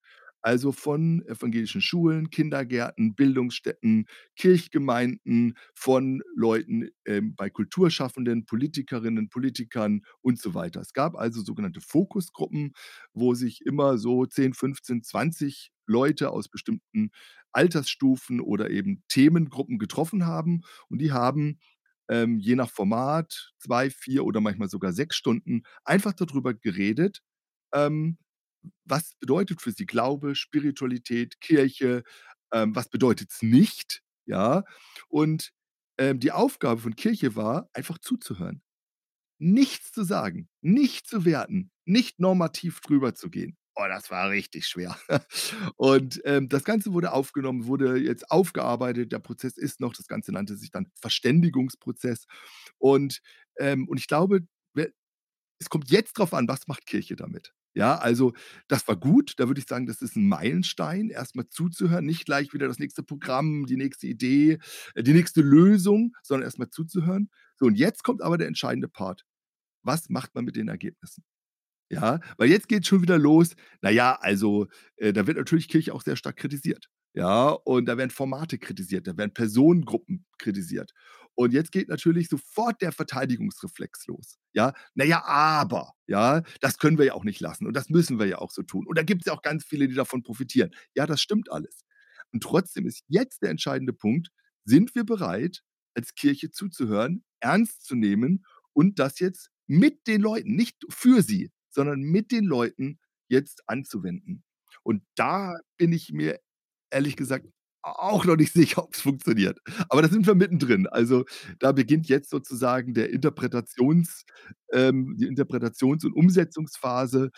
[0.44, 10.40] Also von evangelischen Schulen, Kindergärten, Bildungsstätten, Kirchgemeinden, von Leuten, ähm, bei Kulturschaffenden, Politikerinnen, Politikern und
[10.40, 10.82] so weiter.
[10.82, 12.74] Es gab also sogenannte Fokusgruppen,
[13.14, 17.12] wo sich immer so 10, 15, 20 Leute aus bestimmten
[17.52, 21.60] Altersstufen oder eben Themengruppen getroffen haben und die haben,
[22.12, 27.22] ähm, je nach Format 2, 4 oder manchmal sogar 6 Stunden einfach da drüber geredet,
[27.74, 28.20] ähm,
[28.86, 32.04] was bedeutet für sie Glaube, Spiritualität, Kirche,
[32.54, 34.64] ähm, was bedeutet's nicht, ja?
[35.10, 35.52] Und,
[35.98, 38.62] ähm, die Aufgabe von Kirche war, einfach zuzuhören.
[39.40, 43.58] Nichts zu sagen, nicht zu werten, nicht normativ drüber zu gehen.
[43.84, 44.96] Oh, das war richtig schwer.
[45.78, 49.12] Und, ähm, das Ganze wurde aufgenommen, wurde jetzt aufgearbeitet.
[49.12, 52.26] Der Prozess ist noch das Ganze nannte sich dann Verständigungsprozess.
[52.78, 53.22] Und,
[53.60, 54.42] ähm und ich glaube,
[55.60, 57.54] es kommt jetzt drauf an, was macht Kirche damit?
[57.74, 58.34] Ja, also,
[58.68, 59.36] das war gut.
[59.38, 62.80] Da würde ich sagen, das ist 'n Meilenstein, erst mal zuzuhören, nicht gleich wieder das
[62.80, 64.60] nächste Programm, die nächste Idee,
[64.96, 67.30] äh, die nächste Lösung, sondern erst mal zuzuhören.
[67.58, 69.24] So, und jetzt kommt aber der entscheidende Part.
[69.84, 71.24] Was macht man mit den Ergebnissen?
[71.92, 73.56] Ja, weil jetzt geht's schon wieder los.
[73.82, 77.50] Na ja, also, äh, da wird natürlich Kirche auch sehr stark kritisiert, ja?
[77.50, 80.94] Und da werden Formate kritisiert, da werden Personengruppen kritisiert.
[81.36, 84.74] Und jetzt geht natürlich sofort der Verteidigungsreflex los, ja?
[84.96, 88.26] „Na ja, aber, ja, das können wir ja auch nicht lassen und das müssen wir
[88.28, 88.88] ja auch so tun.
[88.88, 91.84] Und da gibt's ja auch ganz viele, die davon profitieren.“ Ja, das stimmt alles.
[92.32, 94.30] Und trotzdem ist jetzt der entscheidende Punkt:
[94.64, 95.62] Sind wir bereit,
[95.94, 101.52] als Kirche zuzuhören, ernst zu nehmen und das jetzt mit den Leuten, nicht für sie,
[101.74, 104.44] sondern mit den Leuten jetzt anzuwenden?
[104.84, 106.40] Und da bin ich mir
[106.90, 107.48] ehrlich gesagt
[107.84, 109.60] auch noch nicht sicher, ob's funktioniert.
[109.90, 110.88] Aber da sind wir mittendrin.
[110.88, 111.26] Also,
[111.60, 114.26] da beginnt jetzt sozusagen der Interpretations
[114.72, 117.32] ähm, die Interpretations und Umsetzungsphase,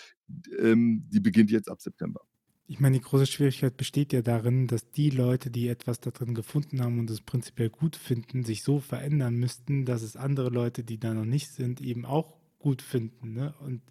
[0.60, 2.22] ähm, die beginnt jetzt ab September.
[2.66, 6.34] Ich meine, die große Schwierigkeit besteht ja darin, dass die Leute, die etwas da drin
[6.34, 10.84] gefunden haben und es prinzipiell gut finden, sich so verändern müssten, dass es andere Leute,
[10.84, 13.54] die da noch nicht sind, eben auch gut finden, ne?
[13.60, 13.82] Und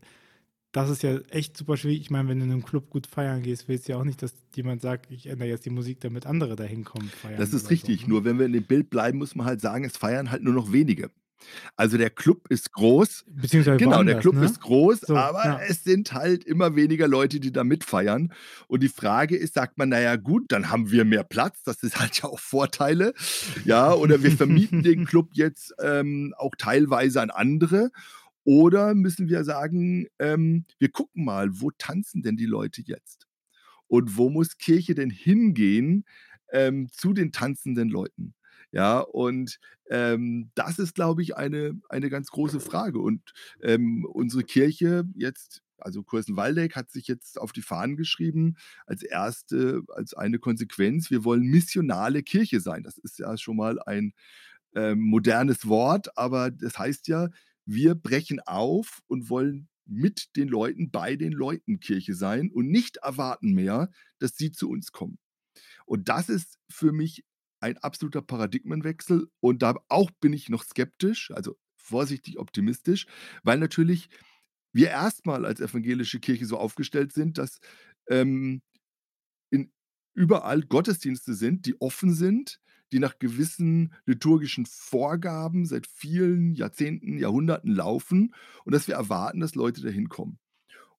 [0.73, 2.01] das ist ja echt super schwierig.
[2.01, 4.23] Ich meine, wenn du in 'nem Club gut feiern gehst, willst du ja auch nicht,
[4.23, 7.71] dass jemand sagt: „Ich ändere jetzt die Musik, damit andere da hinkommen feiern“ Das ist
[7.71, 8.07] oder so, richtig.
[8.07, 8.09] ne?
[8.09, 10.55] Nur wenn wir in dem Bild bleiben, muss man halt sagen, es feiern halt nur
[10.55, 11.11] noch wenige.
[11.77, 14.43] Also, der Club ist groß Beziehungsweise genau, der woanders, Club ne?
[14.43, 15.67] ist groß, So, aber ja.
[15.69, 18.33] es sind halt immer weniger Leute, die da mitfeiern.
[18.69, 21.83] Und die Frage ist, sagt man: „Na ja, gut, dann haben wir mehr Platz.“ Das
[21.83, 23.15] ist hat ja auch Vorteile,
[23.65, 23.93] ja?
[23.95, 27.91] Oder wir vermieten den Club jetzt, ähm, auch teilweise an andere.
[28.44, 33.26] Oder müssen wir sagen, ähm: „Wir gucken mal, wo tanzen denn die Leute jetzt?
[33.88, 36.05] Und wo muss Kirche denn hingehen,
[36.52, 38.35] ähm, zu den tanzenden Leuten?“
[38.72, 39.59] Ja, und,
[39.90, 43.00] ähm, das ist, glaube ich, eine eine ganz große Frage.
[43.00, 43.22] Und,
[43.62, 48.55] ähm, unsere Kirche jetzt also Kursen-Waldeck hat sich jetzt auf die Fahnen geschrieben
[48.87, 52.83] als erste als eine Konsequenz: Wir wollen missionale Kirche sein.
[52.85, 54.14] Das ist ja schon mal ein,
[54.74, 57.28] ähm, modernes Wort, aber das heißt ja,
[57.66, 62.98] wir brechen auf und wollen mit den Leuten, bei den Leuten Kirche sein und nicht
[62.98, 65.18] erwarten mehr, dass sie zu uns kommen.
[65.87, 67.25] Und das ist für mich
[67.61, 73.07] ein absoluter Paradigmenwechsel und da auch bin ich noch skeptisch, also vorsichtig optimistisch,
[73.42, 74.09] weil natürlich
[74.72, 77.61] wir erst mal als evangelische Kirche so aufgestellt sind, dass,
[78.09, 78.62] ähm,
[79.51, 79.72] in
[80.14, 82.61] überall Gottesdienste sind, die offen sind,
[82.92, 89.55] die nach gewissen liturgischen Vorgaben seit vielen Jahrzehnten, Jahrhunderten laufen und dass wir erwarten, dass
[89.55, 90.38] Leute da hinkommen.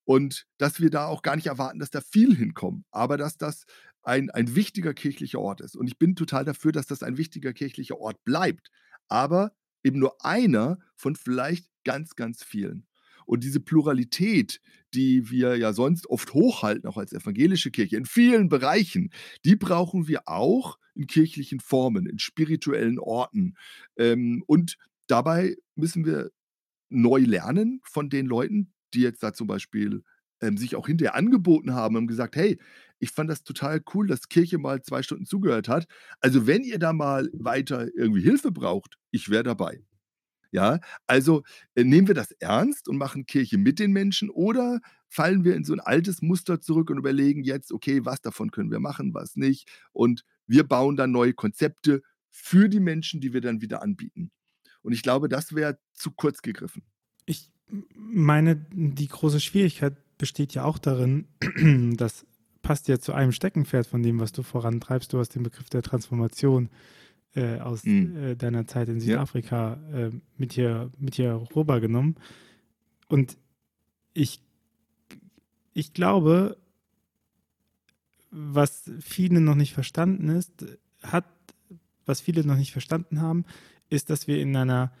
[0.04, 3.64] Und dass wir da auch gar nicht erwarten, dass da viel hinkommen, aber dass das
[4.02, 5.76] ein ein wichtiger kirchlicher Ort ist.
[5.76, 8.70] Und ich bin total dafür, dass das ein wichtiger kirchlicher Ort bleibt.
[9.08, 9.52] Aber
[9.82, 12.86] eben nur einer von vielleicht ganz, ganz vielen.
[13.26, 14.60] Und diese Pluralität,
[14.94, 19.10] die wir ja sonst oft hochhalten, auch als evangelische Kirche, in vielen Bereichen,
[19.44, 23.54] die brauchen wir auch in kirchlichen Formen, in spirituellen Orten.
[23.96, 24.76] Ähm, und
[25.08, 26.30] dabei müssen wir
[26.90, 30.02] neu lernen von den Leuten, die jetzt da zum Beispiel
[30.40, 32.58] ähm, sich auch hinterher angeboten haben und gesagt: „Hey,
[32.98, 35.86] ich fand das total cool, dass Kirche mal 2 Stunden zugehört hat.
[36.20, 39.82] Also, wenn ihr da mal weiter irgendwie Hilfe braucht, ich wäre dabei.“
[40.54, 41.42] Ja, also,
[41.74, 45.64] äh, nehmen wir das ernst und machen Kirche mit den Menschen oder fallen wir in
[45.64, 49.34] so 'n altes Muster zurück und überlegen jetzt: „Okay, was davon können wir machen, was
[49.36, 54.30] nicht?“ Und wir bauen dann neue Konzepte für die Menschen, die wir dann wieder anbieten.
[54.82, 56.84] Und ich glaube, das wäre zu kurz gegriffen.
[57.26, 57.50] Ich
[57.96, 61.26] meine, die große Schwierigkeit besteht ja auch darin,
[61.96, 62.26] das
[62.62, 65.12] passt ja zu einem Steckenpferd von dem, was du vorantreibst.
[65.12, 66.70] Du hast den Begriff der Transformation
[67.34, 68.38] äh, aus Mhm.
[68.38, 69.00] deiner Zeit in Ja.
[69.04, 72.16] Südafrika äh, mit hier, mit hier rübergenommen.
[73.08, 73.36] Und
[74.12, 74.40] ich,
[75.72, 76.56] ich glaube,
[78.30, 80.64] was viele noch nicht verstanden ist,
[81.02, 81.24] hat,
[82.06, 83.44] was viele noch nicht verstanden haben,
[83.90, 84.92] ist, dass wir in einer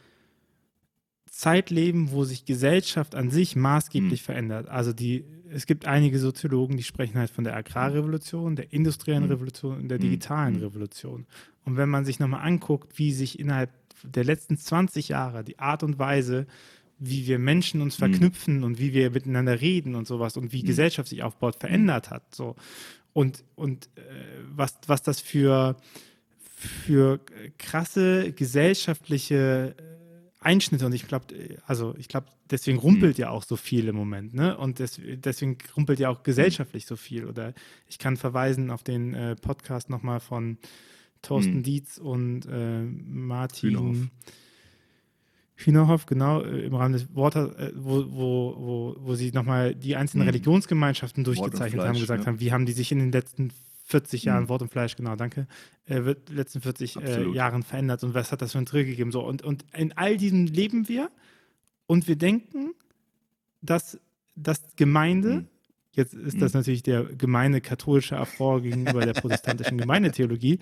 [1.36, 4.24] Zeit leben, wo sich Gesellschaft an sich maßgeblich Mhm.
[4.24, 4.68] verändert.
[4.68, 9.30] Also die, es gibt einige Soziologen, die sprechen halt von der Agrarrevolution, der industriellen Mhm.
[9.30, 10.02] Revolution und der Mhm.
[10.02, 10.60] digitalen Mhm.
[10.62, 11.26] Revolution.
[11.64, 13.70] Und wenn man sich nochmal anguckt, wie sich innerhalb
[14.04, 16.46] der letzten 20 Jahre die Art und Weise,
[16.98, 17.98] wie wir Menschen uns Mhm.
[18.12, 20.66] verknüpfen und wie wir miteinander reden und sowas und wie Mhm.
[20.66, 22.34] Gesellschaft sich aufbaut, verändert hat.
[22.34, 22.54] So.
[23.12, 24.00] Und, und äh,
[24.54, 25.76] was, was das für,
[26.46, 27.18] für
[27.58, 29.93] krasse gesellschaftliche äh,
[30.44, 31.26] Einschnitte und ich glaube,
[31.66, 34.56] also ich glaube, deswegen rumpelt ja auch so viel im Moment, ne?
[34.56, 37.24] Und des, deswegen rumpelt ja auch gesellschaftlich so viel.
[37.26, 37.54] Oder
[37.88, 40.58] ich kann verweisen auf den äh, Podcast nochmal von
[41.22, 41.62] Thorsten Mhm.
[41.62, 43.96] Dietz und äh, Martin Hühnerhoff.
[45.56, 49.96] Hühnerhoff, genau, äh, im Rahmen des Wortes, äh, wo, wo, wo, wo sie nochmal die
[49.96, 50.30] einzelnen Mhm.
[50.30, 52.26] Religionsgemeinschaften durchgezeichnet haben, Fleisch, gesagt ja.
[52.26, 53.50] haben, wie haben die sich in den letzten
[53.84, 54.48] 40 Jahren, Mhm.
[54.48, 55.46] Wort und Fleisch, genau, danke,
[55.86, 57.28] äh, wird letzten 40 äh.
[57.30, 59.12] Jahren verändert und was hat das für einen Trill gegeben?
[59.12, 61.10] So, und, und in all diesem leben wir
[61.86, 62.72] und wir denken,
[63.60, 63.98] dass,
[64.36, 65.46] dass Gemeinde, Mhm.
[65.92, 66.60] jetzt ist das Mhm.
[66.60, 70.58] natürlich der gemeine katholische Affront gegenüber der protestantischen Gemeindetheologie,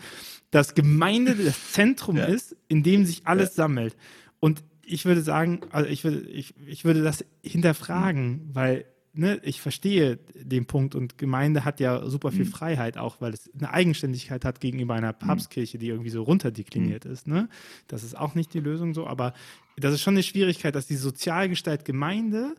[0.51, 2.25] dass Gemeinde das Zentrum Ja.
[2.25, 3.63] ist, in dem sich alles Ja.
[3.65, 3.97] sammelt.
[4.41, 9.61] Und ich würde sagen, also ich würde, ich, ich würde das hinterfragen, weil ne, ich
[9.61, 12.51] verstehe den Punkt und Gemeinde hat ja super viel Mhm.
[12.51, 17.27] Freiheit, auch weil es eine Eigenständigkeit hat gegenüber einer Papstkirche, die irgendwie so runterdekliniert ist.
[17.29, 17.49] Ne?
[17.89, 19.35] Das ist auch nicht die Lösung so, aber
[19.77, 22.55] das ist schon eine Schwierigkeit, dass die Sozialgestalt Gemeinde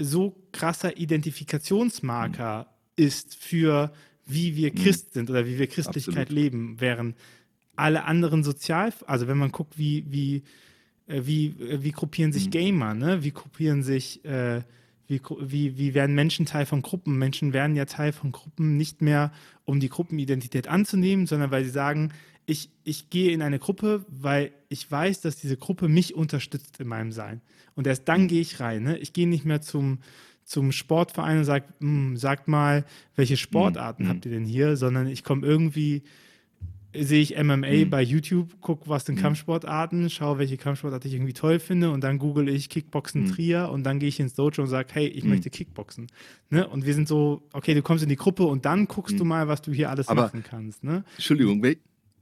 [0.00, 3.92] so krasser Identifikationsmarker ist für
[4.26, 4.76] wie wir Mhm.
[4.76, 6.30] Christ sind oder wie wir Christlichkeit Absolut.
[6.30, 7.16] leben, während
[7.76, 10.42] alle anderen sozial, also wenn man guckt, wie, wie,
[11.06, 12.50] äh, wie, äh, wie gruppieren sich Mhm.
[12.50, 13.22] Gamer, ne?
[13.24, 14.62] Wie gruppieren sich, äh,
[15.06, 17.18] wie, wie, wie werden Menschen Teil von Gruppen?
[17.18, 19.32] Menschen werden ja Teil von Gruppen nicht mehr,
[19.64, 22.12] um die Gruppenidentität anzunehmen, sondern weil sie sagen,
[22.46, 26.88] ich, ich gehe in eine Gruppe, weil ich weiß, dass diese Gruppe mich unterstützt in
[26.88, 27.40] meinem Sein.
[27.74, 28.82] Und erst dann gehe ich rein.
[28.82, 28.98] Ne?
[28.98, 29.98] Ich gehe nicht mehr zum,
[30.44, 31.66] zum Sportverein und sage,
[32.14, 32.84] sagt mal,
[33.16, 34.08] welche Sportarten Mhm.
[34.08, 36.02] habt ihr denn hier, sondern ich komme irgendwie,
[36.96, 37.90] sehe ich MMA Mhm.
[37.90, 39.22] bei YouTube, gucke, was sind Mhm.
[39.22, 43.32] Kampfsportarten, schaue, welche Kampfsportart ich irgendwie toll finde und dann google ich Kickboxen Mhm.
[43.32, 45.30] Trier und dann gehe ich ins Dojo und sage, hey, ich Mhm.
[45.30, 46.06] möchte Kickboxen.
[46.50, 46.66] Ne?
[46.68, 49.28] Und wir sind so, okay, du kommst in die Gruppe und dann guckst du Mhm.
[49.28, 50.84] mal, was du hier alles Aber- machen kannst.
[50.84, 51.04] Ne?
[51.16, 51.62] Entschuldigung,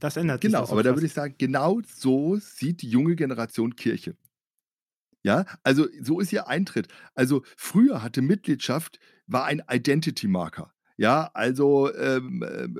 [0.00, 0.48] Das ändert sich.
[0.50, 4.16] Genau, doch so aber da würde ich sagen, genau so sieht die junge Generation Kirche.
[5.22, 6.88] Ja, also so ist ihr Eintritt.
[7.14, 10.72] Also früher hatte Mitgliedschaft war ein Identity-Marker.
[10.98, 12.76] Ja, also ähm, ähm,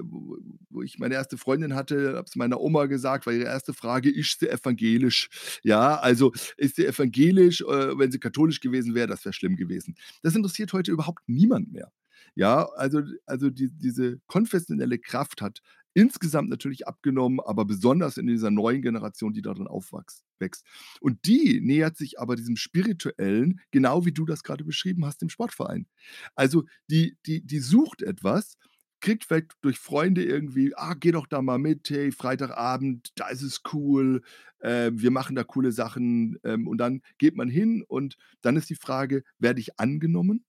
[0.70, 4.11] wo ich meine erste Freundin hatte, habe es meiner Oma gesagt, war ihre erste Frage:
[4.11, 5.29] „Ist sie evangelisch?“
[5.62, 7.61] Ja, also ist sie evangelisch?
[7.62, 9.94] Äh, wenn sie katholisch gewesen wäre, das wäre schlimm gewesen.
[10.22, 11.90] Das interessiert heute überhaupt niemand mehr.
[12.35, 15.61] Ja, also also die diese konfessionelle Kraft hat
[15.94, 20.64] insgesamt natürlich abgenommen, aber besonders in dieser neuen Generation, die darin aufwachs wächst.
[21.00, 25.28] Und die nähert sich aber diesem Spirituellen, genau wie du das gerade beschrieben hast, im
[25.28, 25.87] Sportverein.
[26.35, 28.57] Also, die die die sucht etwas,
[29.00, 33.42] kriegt vielleicht durch Freunde irgendwie: „Ah, geh doch da mal mit, hey, Freitagabend, da ist
[33.42, 34.22] es cool,
[34.61, 38.70] äh, wir machen da coole Sachen.“ Ähm, und dann geht man hin und dann ist
[38.70, 40.44] die Frage: „Werde ich angenommen?“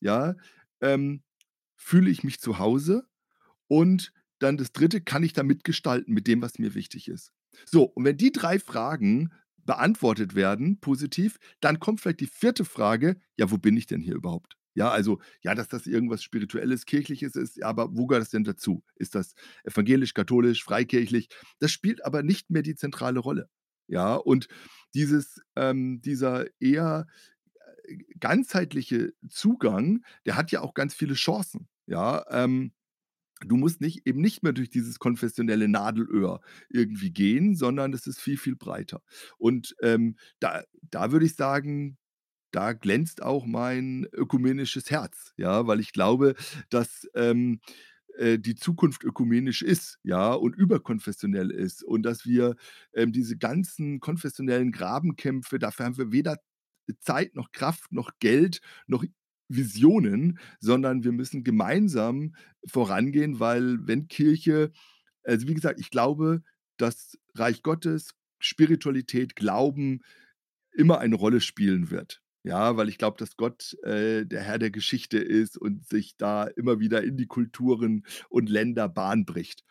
[0.00, 0.36] Ja,
[0.80, 1.22] ähm,
[1.76, 3.06] fühle ich mich zu Hause?
[3.68, 7.32] Und dann das Dritte, kann ich da mitgestalten mit dem, was mir wichtig ist?
[7.66, 9.32] So, und wenn die 3 Fragen
[9.64, 14.14] beantwortet werden, positiv, dann kommt vielleicht die vierte Frage: „Ja, wo bin ich denn hier
[14.14, 18.44] überhaupt?“ Ja, also, ja, dass das irgendwas Spirituelles, Kirchliches ist, aber wo gehört das denn
[18.44, 18.84] dazu?
[18.96, 21.28] Ist das evangelisch, katholisch, freikirchlich?
[21.60, 23.48] Das spielt aber nicht mehr die zentrale Rolle.
[23.88, 24.48] Ja, und
[24.94, 27.06] dieses, ähm, dieser eher
[27.84, 31.68] äh, ganzheitliche Zugang, der hat ja auch ganz viele Chancen.
[31.86, 32.72] Ja, ähm,
[33.44, 38.20] du musst nicht eben nicht mehr durch dieses konfessionelle Nadelöhr irgendwie gehen, sondern es ist
[38.20, 39.02] viel, viel breiter.
[39.38, 41.98] Und ähm, da, da würde ich sagen,
[42.52, 46.34] da glänzt auch mein ökumenisches Herz, ja, weil ich glaube,
[46.70, 47.60] dass ähm,
[48.16, 52.56] äh, die Zukunft ökumenisch ist, ja, und überkonfessionell ist und dass wir
[52.94, 56.38] ähm, diese ganzen konfessionellen Grabenkämpfe, dafür haben wir weder
[57.00, 59.04] Zeit noch Kraft noch Geld noch
[59.48, 62.34] Visionen, sondern wir müssen gemeinsam
[62.66, 64.72] vorangehen, weil wenn Kirche,
[65.22, 66.42] also wie gesagt, ich glaube,
[66.76, 70.00] dass Reich Gottes, Spiritualität, Glauben
[70.72, 72.20] immer eine Rolle spielen wird.
[72.42, 76.44] Ja, weil ich glaube, dass Gott äh, der Herr der Geschichte ist und sich da
[76.44, 79.64] immer wieder in die Kulturen und Länder Bahn bricht.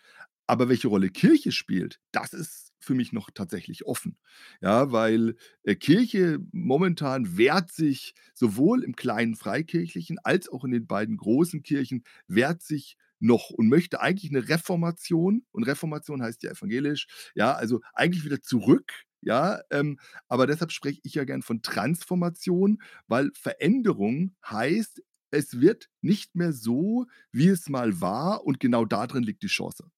[0.45, 4.17] Aber welche Rolle Kirche spielt, das ist für mich noch tatsächlich offen.
[4.61, 10.87] Ja, weil äh, Kirche momentan wehrt sich sowohl im kleinen Freikirchlichen als auch in den
[10.87, 15.45] beiden großen Kirchen, wehrt sich noch und möchte eigentlich eine Reformation.
[15.51, 20.99] Und Reformation heißt ja evangelisch, ja, also eigentlich wieder zurück ja, ähm, aber deshalb spreche
[21.03, 27.67] ich ja gern von Transformation, weil Veränderung heißt, es wird nicht mehr so, wie es
[27.67, 29.89] mal war und genau darin liegt die Chance.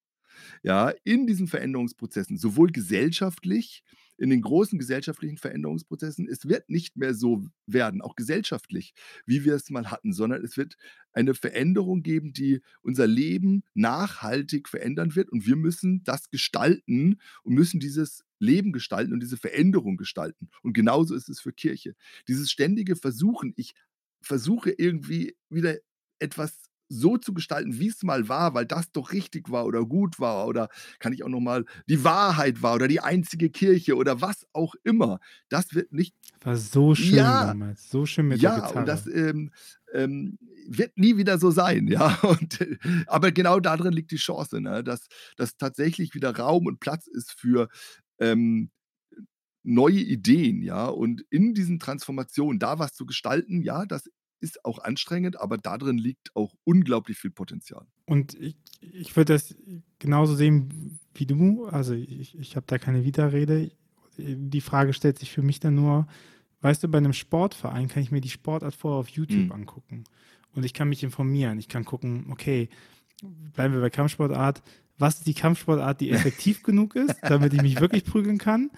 [0.63, 3.83] Ja, in diesen Veränderungsprozessen, sowohl gesellschaftlich
[4.17, 8.93] in den großen gesellschaftlichen Veränderungsprozessen, es wird nicht mehr so werden, auch gesellschaftlich,
[9.25, 10.75] wie wir es mal hatten, sondern es wird
[11.13, 17.53] eine Veränderung geben, die unser Leben nachhaltig verändern wird und wir müssen das gestalten und
[17.53, 20.49] müssen dieses Leben gestalten und diese Veränderung gestalten.
[20.61, 21.95] Und genauso ist es für Kirche.
[22.27, 23.73] Dieses ständige Versuchen, ich
[24.21, 25.77] versuche irgendwie wieder
[26.19, 30.19] etwas so zu gestalten, wie es mal war, weil das doch richtig war oder gut
[30.19, 30.69] war oder
[30.99, 34.75] kann ich auch noch mal die Wahrheit war oder die einzige Kirche oder was auch
[34.83, 35.19] immer.
[35.49, 39.05] Das wird nicht War so schön Ja, damals, so schön mit der ja, und das,
[39.05, 39.07] Gitarre.
[39.07, 39.51] ähm,
[39.93, 42.15] ähm, wird nie wieder so sein, ja.
[42.23, 46.79] Und, äh, aber genau darin liegt die Chance, ne, dass dass tatsächlich wieder Raum und
[46.81, 47.69] Platz ist für,
[48.19, 48.71] ähm,
[49.63, 50.87] neue Ideen, ja.
[50.87, 55.97] Und in diesen Transformationen da was zu gestalten, ja, das ist auch anstrengend, aber darin
[55.97, 57.85] liegt auch unglaublich viel Potenzial.
[58.05, 59.55] Und ich, ich würde das
[59.99, 61.65] genauso sehen wie du.
[61.65, 63.71] Also ich, ich habe da keine Widerrede.
[64.17, 66.07] Die Frage stellt sich für mich dann nur,
[66.61, 69.51] weißt du, bei einem Sportverein kann ich mir die Sportart vorher auf YouTube Mhm.
[69.51, 70.03] angucken.
[70.53, 71.59] Und ich kann mich informieren.
[71.59, 72.69] Ich kann gucken, okay,
[73.53, 74.63] bleiben wir bei Kampfsportart.
[74.99, 78.71] Was ist die Kampfsportart, die effektiv genug ist, damit ich mich wirklich prügeln kann?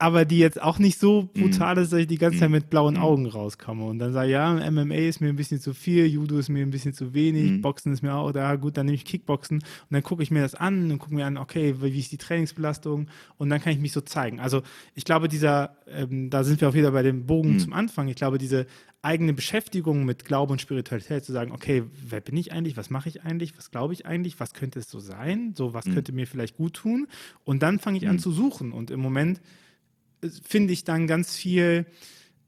[0.00, 2.94] Aber die jetzt auch nicht so brutal ist, dass ich die ganze Zeit mit blauen
[2.94, 3.00] Mhm.
[3.00, 6.48] Augen rauskomme und dann sage, ja, MMA ist mir ein bisschen zu viel, Judo ist
[6.48, 7.60] mir ein bisschen zu wenig, Mhm.
[7.60, 10.40] Boxen ist mir auch, da gut, dann nehme ich Kickboxen und dann gucke ich mir
[10.40, 13.78] das an und gucke mir an, okay, wie ist die Trainingsbelastung und dann kann ich
[13.78, 14.40] mich so zeigen.
[14.40, 14.62] Also
[14.94, 17.58] ich glaube, dieser, ähm, da sind wir auch wieder bei dem Bogen Mhm.
[17.58, 18.66] zum Anfang, ich glaube, diese
[19.02, 23.08] eigene Beschäftigung mit Glaube und Spiritualität zu sagen, okay, wer bin ich eigentlich, was mache
[23.08, 25.92] ich eigentlich, was glaube ich eigentlich, was könnte es so sein, so was Mhm.
[25.94, 27.06] könnte mir vielleicht gut tun
[27.44, 28.20] und dann fange ich an Mhm.
[28.20, 29.40] zu suchen und im Moment
[30.42, 31.86] finde ich dann ganz viel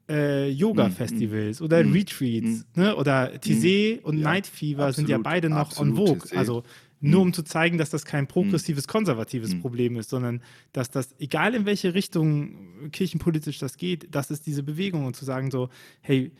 [0.09, 1.93] äh, Yoga-Festivals oder Mhm.
[1.93, 2.95] Retreats ne?
[2.95, 6.27] oder Tizé und Ja, Night Fever sind ja absolut, beide noch absolut, on vogue.
[6.27, 6.35] Tizé.
[6.37, 6.63] Also
[6.99, 7.27] nur Mhm.
[7.27, 9.59] um zu zeigen, dass das kein progressives, konservatives Mhm.
[9.61, 14.63] Problem ist, sondern dass das, egal in welche Richtung kirchenpolitisch das geht, das ist diese
[14.63, 15.69] Bewegung und zu sagen so,
[16.01, 16.31] hey,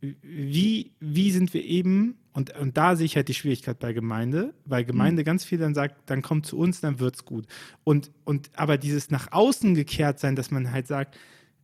[0.00, 4.54] wie, wie sind wir eben, und, und da sehe ich halt die Schwierigkeit bei Gemeinde,
[4.64, 7.46] weil Gemeinde ganz viel dann sagt, dann kommt zu uns, dann wird's gut.
[7.84, 11.18] Und, und aber dieses nach außen gekehrt sein, dass man halt sagt,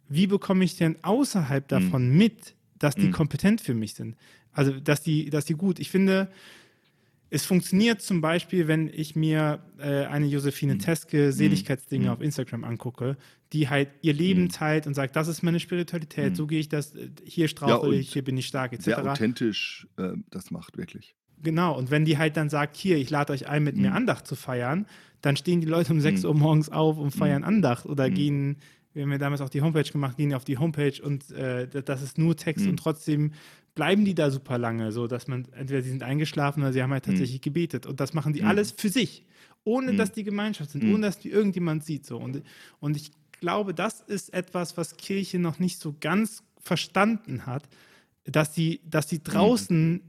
[0.09, 3.13] wie bekomme ich denn außerhalb davon mit, dass die Mhm.
[3.13, 4.17] kompetent für mich sind?
[4.53, 5.79] Also, dass die, dass die gut.
[5.79, 6.29] Ich finde,
[7.31, 12.11] es funktioniert zum Beispiel, wenn ich mir äh, eine Josephine Teske Seligkeitsdinge Mhm.
[12.13, 13.17] auf Instagram angucke,
[13.53, 14.49] die halt ihr Leben Mhm.
[14.51, 16.37] teilt und sagt, das ist meine Spiritualität, Mhm.
[16.37, 18.85] so gehe ich das, äh, hier strauchle und ich, hier bin ich stark, etc.
[18.85, 21.15] Sehr authentisch äh, das macht, wirklich.
[21.43, 23.97] Genau, und wenn die halt dann sagt, hier, ich lade euch ein, mit mir Mhm.
[23.97, 24.87] Andacht zu feiern,
[25.21, 26.29] dann stehen die Leute um 6 Mhm.
[26.31, 27.49] Uhr morgens auf und feiern Mhm.
[27.49, 28.15] Andacht oder Mhm.
[28.15, 28.57] gehen,
[28.99, 32.03] wir haben ja damals auch die Homepage gemacht, gehen auf die Homepage und äh, das
[32.03, 32.71] ist nur Text Mhm.
[32.73, 33.33] und trotzdem
[33.77, 36.93] bleiben die da super lange, so dass man entweder sie sind eingeschlafen oder sie haben
[36.93, 37.13] halt Mhm.
[37.13, 38.49] tatsächlich gebetet und das machen die Mhm.
[38.49, 39.25] alles für sich,
[39.63, 39.97] ohne Mhm.
[39.99, 40.95] dass die Gemeinschaft sind, Mhm.
[40.95, 42.43] ohne dass die irgendjemand sieht so und,
[42.81, 47.69] und ich glaube, das ist etwas, was Kirche noch nicht so ganz verstanden hat,
[48.25, 50.03] dass sie, dass sie draußen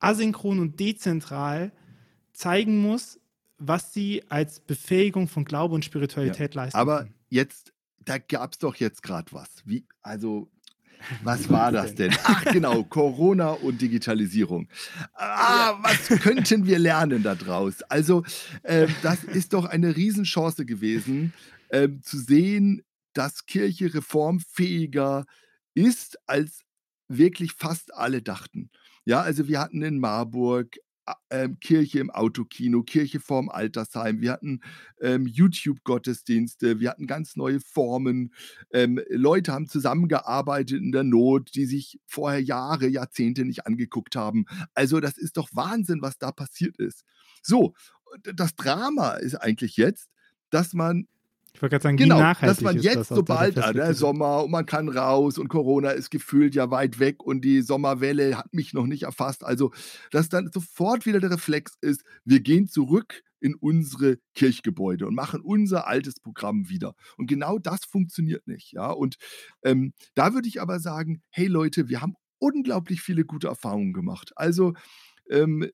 [0.00, 1.70] asynchron und dezentral
[2.32, 3.20] zeigen muss,
[3.58, 7.71] was sie als Befähigung von Glaube und Spiritualität leisten Aber jetzt,
[8.04, 9.48] da gab es doch jetzt gerade was.
[9.64, 10.50] Wie, also,
[11.22, 12.14] was war das denn?
[12.24, 14.68] Ach genau, Corona und Digitalisierung.
[15.14, 17.82] Ah, was könnten wir lernen daraus?
[17.82, 18.24] Also,
[18.62, 21.32] äh, das ist doch eine Riesenchance gewesen,
[21.70, 22.82] ähm, zu sehen,
[23.14, 25.26] dass Kirche reformfähiger
[25.74, 26.62] ist, als
[27.08, 28.70] wirklich fast alle dachten.
[29.04, 30.76] Ja, also wir hatten in Marburg
[31.30, 34.20] ähm, Kirche im Autokino, Kirche vorm Altersheim.
[34.20, 34.60] Wir hatten,
[35.00, 38.32] ähm, YouTube-Gottesdienste, wir hatten ganz neue Formen.
[38.72, 44.44] Ähm, Leute haben zusammengearbeitet in der Not, die sich vorher Jahre, Jahrzehnte nicht angeguckt haben.
[44.74, 47.04] Also, das ist doch Wahnsinn, was da passiert ist.
[47.42, 47.74] So,
[48.22, 50.08] das Drama ist eigentlich jetzt,
[50.50, 51.08] dass man
[51.54, 53.92] Ich wollte gerade sagen, wie Genau, dass nachhaltig man ist jetzt, sobald ah, der Perspektive?
[53.92, 58.38] Sommer und man kann raus und Corona ist gefühlt ja weit weg und die Sommerwelle
[58.38, 59.44] hat mich noch nicht erfasst.
[59.44, 59.70] Also,
[60.10, 65.40] dass dann sofort wieder der Reflex ist, wir gehen zurück in unsere Kirchgebäude und machen
[65.42, 66.94] unser altes Programm wieder.
[67.18, 68.90] Und genau das funktioniert nicht, ja?
[68.90, 69.16] Und,
[69.62, 74.32] ähm, da würde ich aber sagen: „Hey Leute, wir haben unglaublich viele gute Erfahrungen gemacht.“
[74.36, 74.72] Also,
[75.30, 75.68] ähm,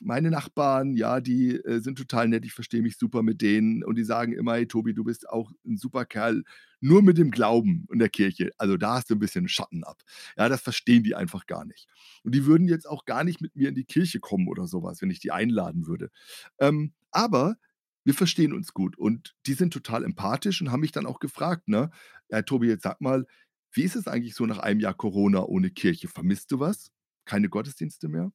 [0.00, 3.96] meine Nachbarn, ja, die, äh, sind total nett, ich verstehe mich super mit denen und
[3.96, 6.44] die sagen immer: „Hey Tobi, du bist auch 'n super Kerl,
[6.80, 10.02] nur mit dem Glauben in der Kirche, also da hast du 'n bisschen Schatten ab.“
[10.36, 11.86] Ja, das verstehen die einfach gar nicht.
[12.24, 14.82] Und die würden jetzt auch gar nicht mit mir in die Kirche kommen oder so
[14.82, 16.10] was, wenn ich die einladen würde.
[16.58, 17.56] Ähm, aber
[18.04, 21.68] wir verstehen uns gut und die sind total empathisch und haben mich dann auch gefragt,
[21.68, 21.90] ne:
[22.30, 23.26] „Ja, Tobi, jetzt sag mal,
[23.72, 26.08] wie ist es eigentlich so nach einem Jahr Corona ohne Kirche?
[26.08, 26.90] Vermisst du was?
[27.26, 28.32] Keine Gottesdienste mehr?“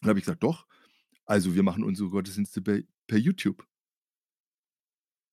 [0.00, 0.66] Dann habe ich gesagt: „Doch,
[1.26, 3.66] also wir machen unsere Gottesdienste bei per YouTube.“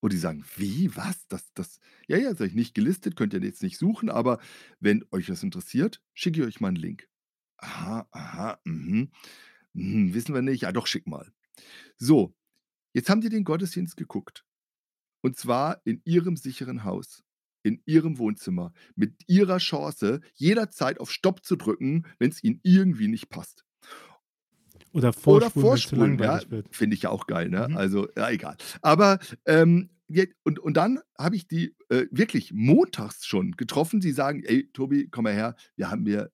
[0.02, 0.94] Und die sagen: „Wie?
[0.96, 1.26] Was?
[1.28, 4.40] Das das“ „Ja, ja“, sage ich: „Nicht gelistet, könnt ihr jetzt nicht suchen, aber
[4.80, 7.08] wenn euch das interessiert, schicke ich euch mal 'n Link.“
[7.58, 9.10] „Aha, aha, mhm,
[9.74, 10.62] hm, wissen wir nicht.
[10.62, 11.32] Ja, doch, schick mal.“
[11.98, 12.34] So,
[12.94, 14.44] jetzt haben die den Gottesdienst geguckt.
[15.22, 17.24] Und zwar in ihrem sicheren Haus,
[17.64, 23.30] in ihrem Wohnzimmer, mit ihrer Chance, jederzeit auf Stopp zu drücken, wenn's ihnen irgendwie nicht
[23.30, 23.64] passt.
[24.92, 26.40] Oder Oder vorspulen, zu vorspulen, ja,
[26.70, 27.68] finde ich ja auch geil, ne?
[27.68, 27.76] Mhm.
[27.76, 28.56] Also, ja, egal.
[28.82, 29.90] Aber, ähm,
[30.44, 34.02] und und dann habe ich die, äh, wirklich montags schon getroffen.
[34.02, 36.30] Sie sagen: „Ey, Tobi, komm mal her, wir haben mir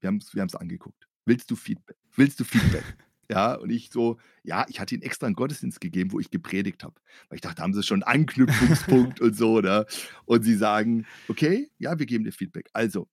[0.00, 1.08] wir haben's wir haben's angeguckt.
[1.26, 1.96] Willst du Feedback?
[2.16, 2.86] Willst du Feedback?“
[3.30, 6.84] Ja, und ich so: „Ja“, ich hatte ihnen extra 'n Gottesdienst gegeben, wo ich gepredigt
[6.84, 6.96] habe,
[7.28, 9.86] weil ich dachte, da haben sie schon 'n Anknüpfungspunkt und so, ne?
[10.26, 12.70] Und sie sagen: „Okay, ja, wir geben dir Feedback.
[12.74, 13.08] Also“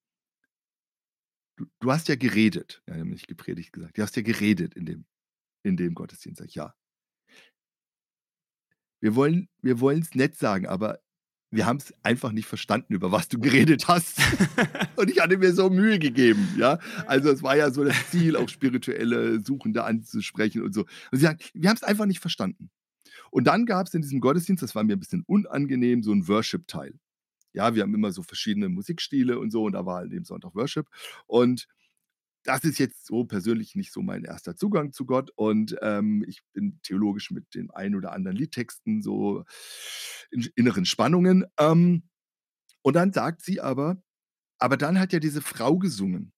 [1.57, 3.97] „du du hast ja geredet.“ Ja, die haben nicht gepredigt gesagt.
[3.97, 5.05] „Du hast ja geredet in dem
[5.63, 6.73] in dem Gottesdienst.“ Sage ich: „Ja.“
[9.03, 10.99] „Wir wollen wir wollen's nett sagen, aber
[11.51, 14.19] wir haben's einfach nicht verstanden, über was du geredet hast.“
[14.95, 16.79] Und ich hatte mir so Mühe gegeben, ja?
[17.05, 20.81] Also, es war ja so das Ziel, auch spirituelle Suchende anzusprechen und so.
[20.81, 20.89] Und
[21.19, 22.69] sie sagen: „Wir haben's einfach nicht verstanden.“
[23.31, 26.99] Und dann gab's in diesem Gottesdienst, das war mir 'n bisschen unangenehm, so 'n Worship-Teil.
[27.55, 30.55] Ja, wir haben immer so verschiedene Musikstile und so und da war an dem Sonntag
[30.55, 30.87] Worship.
[31.27, 31.67] Und
[32.43, 36.41] das ist jetzt so persönlich nicht so mein erster Zugang zu Gott und, ähm, ich
[36.53, 39.45] bin theologisch mit den ein oder anderen Liedtexten so
[40.31, 41.45] in inneren Spannungen.
[41.59, 42.03] Ähm,
[42.83, 44.01] und dann sagt sie aber:
[44.59, 46.31] „Aber dann hat ja diese Frau gesungen.“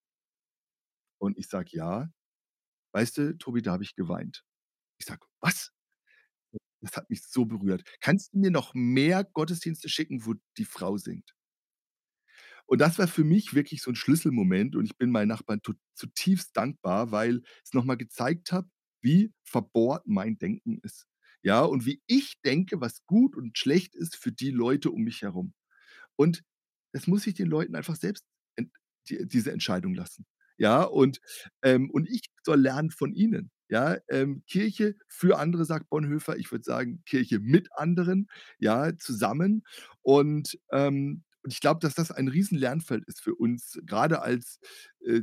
[1.21, 2.09] Und ich sage: „Ja,
[2.93, 4.45] weißt du, Tobi, da habe ich geweint.“
[4.99, 5.71] Ich sage: „Was?“
[6.87, 7.83] Das hat mich so berührt.
[8.01, 11.33] „Kannst du mir noch mehr Gottesdienste schicken, wo die Frau singt?“
[12.69, 15.61] Und das war für mich wirklich so 'n Schlüsselmoment und ich bin meinen Nachbarn
[15.95, 18.65] zutiefst dankbar, weil es noch mal gezeigt hat,
[19.01, 21.07] wie verbohrt mein Denken ist.
[21.43, 25.21] Ja, und wie ich denke, was gut und schlecht ist für die Leute um mich
[25.21, 25.53] herum.
[26.17, 26.43] Und
[26.93, 28.25] das muss ich den Leuten einfach selbst
[28.57, 28.71] ent
[29.09, 30.25] die diese Entscheidung lassen.
[30.57, 31.21] Ja, und,
[31.63, 33.97] ähm und ich soll lernen von ihnen, ja?
[34.09, 36.37] Ähm, Kirche für andere, sagt Bonhoeffer.
[36.37, 38.27] Ich würde sagen, Kirche mit anderen,
[38.59, 39.63] ja, zusammen.
[40.01, 44.59] Und, ähm ich glaube, dass das ein Riesen-Lernfeld ist für uns, grade als,
[45.05, 45.21] äh,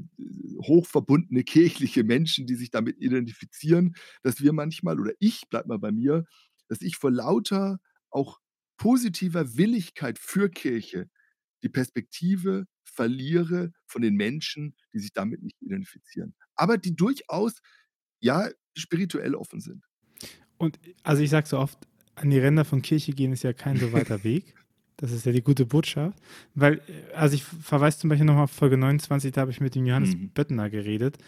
[0.62, 5.92] hochverbundene kirchliche Menschen, die sich damit identifizieren, dass wir manchmal oder ich, bleibe mal bei
[5.92, 6.24] mir,
[6.68, 7.78] dass ich vor lauter
[8.10, 8.38] auch
[8.78, 11.08] positiver Willigkeit für Kirche
[11.62, 17.54] die Perspektive verliere von den Menschen, die sich damit nicht identifizieren, aber die durchaus,
[18.24, 19.84] ja, spirituell offen sind.
[20.58, 21.78] Und also, ich sage so oft,
[22.16, 24.54] an die Ränder von Kirche gehen ist ja kein so weiter Weg.
[24.96, 26.18] Das ist ja die gute Botschaft,
[26.54, 29.60] weil äh, also, ich verweise zum Beispiel noch mal auf Folge 29, da habe ich
[29.60, 30.30] mit dem Johannes Mhm.
[30.34, 31.18] Böttner geredet,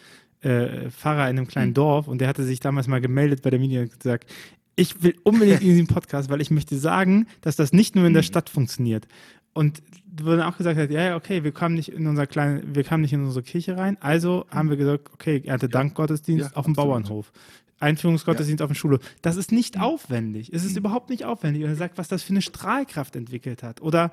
[0.43, 1.75] äh, Pfarrer in 'nem kleinen Mhm.
[1.75, 4.31] Dorf und der hatte sich damals mal gemeldet bei der Mini und gesagt:
[4.77, 8.13] „Ich will unbedingt in diesen Podcast, weil ich möchte sagen, dass das nicht nur in
[8.15, 8.27] der Mhm.
[8.27, 9.09] Stadt funktioniert.“
[9.57, 12.85] Und dann auch gesagt hat: „Ja, ja, okay, wir kamen nicht in unser kleine wir
[12.85, 15.53] kamen nicht in unsere Kirche rein, also haben wir gesagt, okay, Ja.
[15.53, 16.77] Erntedankgottesdienst Ja, aufm absolut.
[16.77, 17.41] Bauernhof, Ja.
[17.87, 19.83] Einführungsgottesdienst aufm Schulhof.“ Das ist nicht Mhm.
[19.83, 20.53] aufwendig.
[20.53, 20.79] Es ist Mhm.
[20.79, 21.63] überhaupt nicht aufwendig.
[21.65, 23.81] Und er sagt, was das für 'ne Strahlkraft entwickelt hat.
[23.81, 24.11] Oder,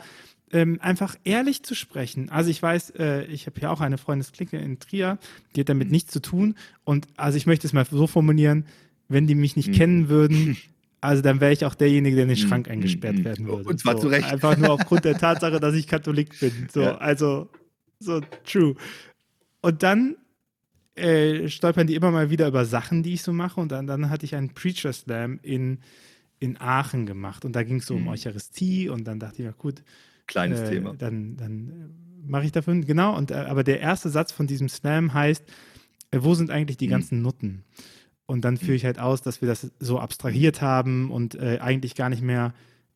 [0.53, 2.29] ähm, einfach ehrlich zu sprechen.
[2.29, 5.17] Also, ich weiß, äh, ich habe hier auch eine Freundesklicke in Trier,
[5.55, 5.91] die hat damit Mhm.
[5.93, 6.55] nichts zu tun.
[6.85, 8.65] Und also, ich möchte es mal so formulieren,
[9.09, 9.73] wenn die mich nicht Mhm.
[9.73, 10.57] kennen würden,
[11.03, 13.67] also dann wäre ich auch derjenige, der in den hm, Schrank eingesperrt mm, werden würde.
[13.67, 14.31] Und zwar so, zu Recht.
[14.31, 16.69] Einfach nur aufgrund der Tatsache, dass ich Katholik bin.
[16.71, 16.97] So, ja.
[16.97, 17.49] also,
[17.99, 18.75] so true.
[19.61, 20.15] Und dann
[20.95, 23.59] äh, stolpern die immer mal wieder über Sachen, die ich so mache.
[23.59, 25.79] Und dann, dann hatte ich einen Preacher Slam in,
[26.39, 27.43] in Aachen gemacht.
[27.43, 28.07] Und da ging es so um mhm.
[28.07, 28.87] Eucharistie.
[28.87, 29.83] Und dann dachte ich, ja gut.
[30.27, 30.93] Kleines äh, Thema.
[30.93, 33.17] Dann, dann äh, mache ich dafür, genau.
[33.17, 35.43] Und, äh, aber der erste Satz von diesem Slam heißt,
[36.11, 36.91] äh, wo sind eigentlich die mhm.
[36.91, 37.65] ganzen Nutten?
[38.25, 41.95] Und dann führe ich halt aus, dass wir das so abstrahiert haben und äh, eigentlich
[41.95, 42.53] gar nicht mehr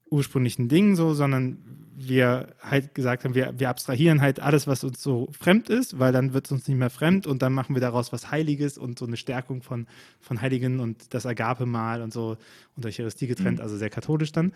[0.09, 1.57] ursprünglichen Dingen so, sondern
[1.99, 6.13] wir halt gesagt haben, wir, wir abstrahieren halt alles, was uns so fremd ist, weil
[6.13, 8.99] dann wird es uns nicht mehr fremd und dann machen wir daraus was Heiliges und
[8.99, 9.87] so eine Stärkung von,
[10.19, 12.37] von Heiligen und das Agape-Mal und so
[12.75, 13.63] und Eucharistie getrennt, mhm.
[13.63, 14.53] also sehr katholisch dann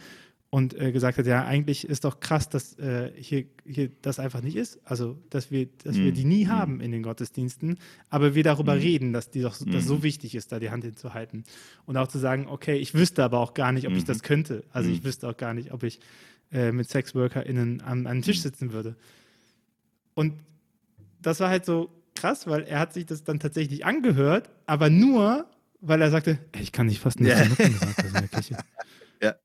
[0.51, 4.41] und äh, gesagt hat, ja, eigentlich ist doch krass, dass äh, hier, hier das einfach
[4.41, 4.81] nicht ist.
[4.83, 6.03] Also, dass wir, dass mm.
[6.03, 6.49] wir die nie mm.
[6.49, 7.79] haben in den Gottesdiensten,
[8.09, 8.79] aber wir darüber mm.
[8.79, 11.45] reden, dass die doch dass so wichtig ist, da die Hand hinzuhalten.
[11.85, 14.23] Und auch zu sagen, okay, ich wüsste aber auch gar nicht, ob ich das mhm.
[14.23, 14.63] könnte.
[14.73, 15.05] Also ich mhm.
[15.05, 16.01] wüsste auch gar nicht, ob ich
[16.51, 18.41] äh, mit SexworkerInnen an, an einem Tisch mhm.
[18.41, 18.97] sitzen würde.
[20.15, 20.33] Und
[21.21, 25.45] das war halt so krass, weil er hat sich das dann tatsächlich angehört, aber nur,
[25.79, 27.45] weil er sagte, ich kann nicht fast nichts ja.
[27.47, 28.57] gesagt in der Kirche.
[29.23, 29.35] Ja.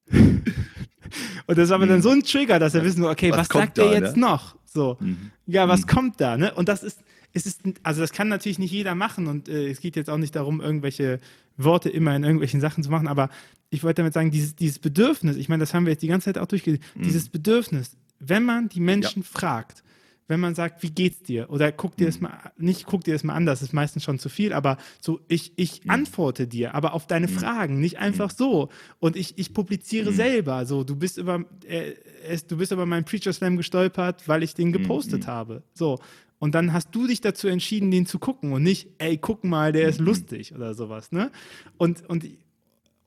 [1.46, 3.78] Und das war mir dann so ein Trigger, dass er wissen okay, was, was sagt
[3.78, 4.22] er jetzt ne?
[4.22, 4.56] noch?
[4.64, 5.30] So, mhm.
[5.46, 5.86] ja, was mhm.
[5.86, 6.36] kommt da?
[6.36, 6.52] Ne?
[6.54, 7.00] Und das ist,
[7.32, 10.18] es ist, also das kann natürlich nicht jeder machen und äh, es geht jetzt auch
[10.18, 11.20] nicht darum, irgendwelche
[11.56, 13.30] Worte immer in irgendwelchen Sachen zu machen, aber
[13.70, 16.26] ich wollte damit sagen, dieses, dieses Bedürfnis, ich meine, das haben wir jetzt die ganze
[16.26, 17.02] Zeit auch durchgelesen, mhm.
[17.02, 19.28] dieses Bedürfnis, wenn man die Menschen ja.
[19.30, 19.82] fragt,
[20.28, 21.50] wenn man sagt, wie geht's dir?
[21.50, 22.24] Oder guck dir das mhm.
[22.24, 25.20] mal, nicht guck dir das mal an, das ist meistens schon zu viel, aber so,
[25.28, 25.90] ich, ich mhm.
[25.90, 27.32] antworte dir, aber auf deine mhm.
[27.32, 28.68] Fragen, nicht einfach so.
[28.98, 30.66] Und ich, ich publiziere selber.
[30.66, 31.92] So, du bist über, äh,
[32.26, 35.62] es, du bist über meinen Preacher Slam gestolpert, weil ich den gepostet habe.
[35.74, 35.98] So.
[36.38, 39.72] Und dann hast du dich dazu entschieden, den zu gucken und nicht, ey, guck mal,
[39.72, 41.30] der ist lustig oder sowas, ne?
[41.78, 42.26] Und, und,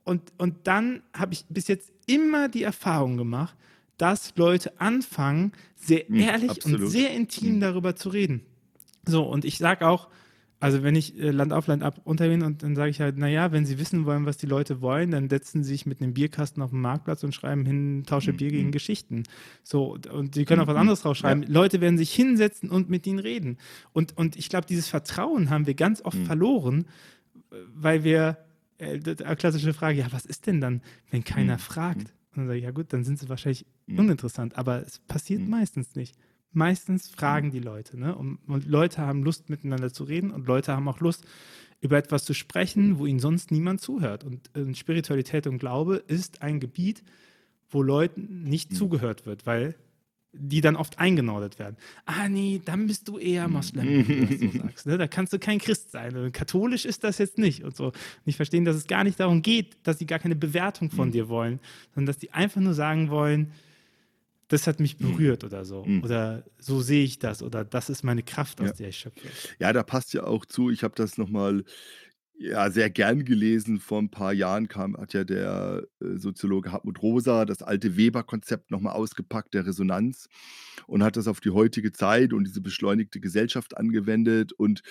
[0.04, 3.56] und, und dann habe ich bis jetzt immer die Erfahrung gemacht,
[4.00, 6.82] dass Leute anfangen, sehr mhm, ehrlich Absolut.
[6.82, 7.60] und sehr intim mhm.
[7.60, 8.42] darüber zu reden.
[9.06, 10.10] So, und ich sage auch,
[10.62, 13.52] also wenn ich äh, Land auf Land ab untergehen und dann sage ich halt, naja,
[13.52, 16.62] wenn sie wissen wollen, was die Leute wollen, dann setzen sie sich mit einem Bierkasten
[16.62, 18.72] auf den Marktplatz und schreiben hin, tausche Bier gegen mhm.
[18.74, 19.24] Geschichten.
[19.64, 21.44] So, und sie können auch was anderes draufschreiben.
[21.44, 21.50] Ja.
[21.50, 23.58] Leute werden sich hinsetzen und mit ihnen reden.
[23.94, 26.26] Und, und ich glaube, dieses Vertrauen haben wir ganz oft mhm.
[26.26, 26.86] verloren,
[27.74, 28.38] weil wir,
[28.80, 29.00] äh,
[29.36, 31.60] klassische Frage, ja, was ist denn dann, wenn keiner mhm.
[31.60, 32.14] fragt?
[32.32, 34.00] Und dann sage ich, ja gut, dann sind sie wahrscheinlich mhm.
[34.00, 34.58] uninteressant.
[34.58, 35.50] Aber es passiert mhm.
[35.50, 36.16] meistens nicht.
[36.52, 37.52] Meistens fragen mhm.
[37.52, 38.00] die Leute.
[38.00, 38.16] Ne?
[38.16, 41.26] Und, und, Leute haben Lust, miteinander zu reden und Leute haben auch Lust,
[41.82, 44.24] über etwas zu sprechen, wo ihnen sonst niemand zuhört.
[44.24, 47.04] Und äh, Spiritualität und Glaube ist ein Gebiet,
[47.70, 48.76] wo Leuten nicht mhm.
[48.76, 49.76] zugehört wird, weil
[50.32, 51.76] die dann oft eingenordet werden.
[52.06, 54.86] Ah, nee, dann bist du eher Moslem, wenn du das so sagst.
[54.86, 54.98] Ne?
[54.98, 56.32] Da kannst du kein Christ sein.
[56.32, 57.86] Katholisch ist das jetzt nicht und so.
[57.88, 61.08] Und ich verstehe, dass es gar nicht darum geht, dass sie gar keine Bewertung von
[61.08, 61.14] mhm.
[61.14, 61.60] dir wollen,
[61.96, 63.52] sondern dass die einfach nur sagen wollen,
[64.50, 65.12] das hat mich mhm.
[65.12, 65.48] berührt mhm.
[65.48, 65.84] oder so.
[65.86, 66.04] Mhm.
[66.04, 68.74] Oder so sehe ich das oder das ist meine Kraft, aus ja.
[68.74, 69.28] der ich schöpfe.
[69.60, 70.70] Ja, da passt ja auch zu.
[70.70, 71.64] Ich habe das nochmal
[72.40, 73.80] ja, sehr gern gelesen.
[73.80, 78.72] Vor ein paar Jahren kam, hat ja der äh, Soziologe Hartmut Rosa das alte Weber-Konzept
[78.72, 80.30] nochmal ausgepackt, der Resonanz,
[80.88, 84.54] und hat das auf die heutige Zeit und diese beschleunigte Gesellschaft angewendet.
[84.54, 84.82] Und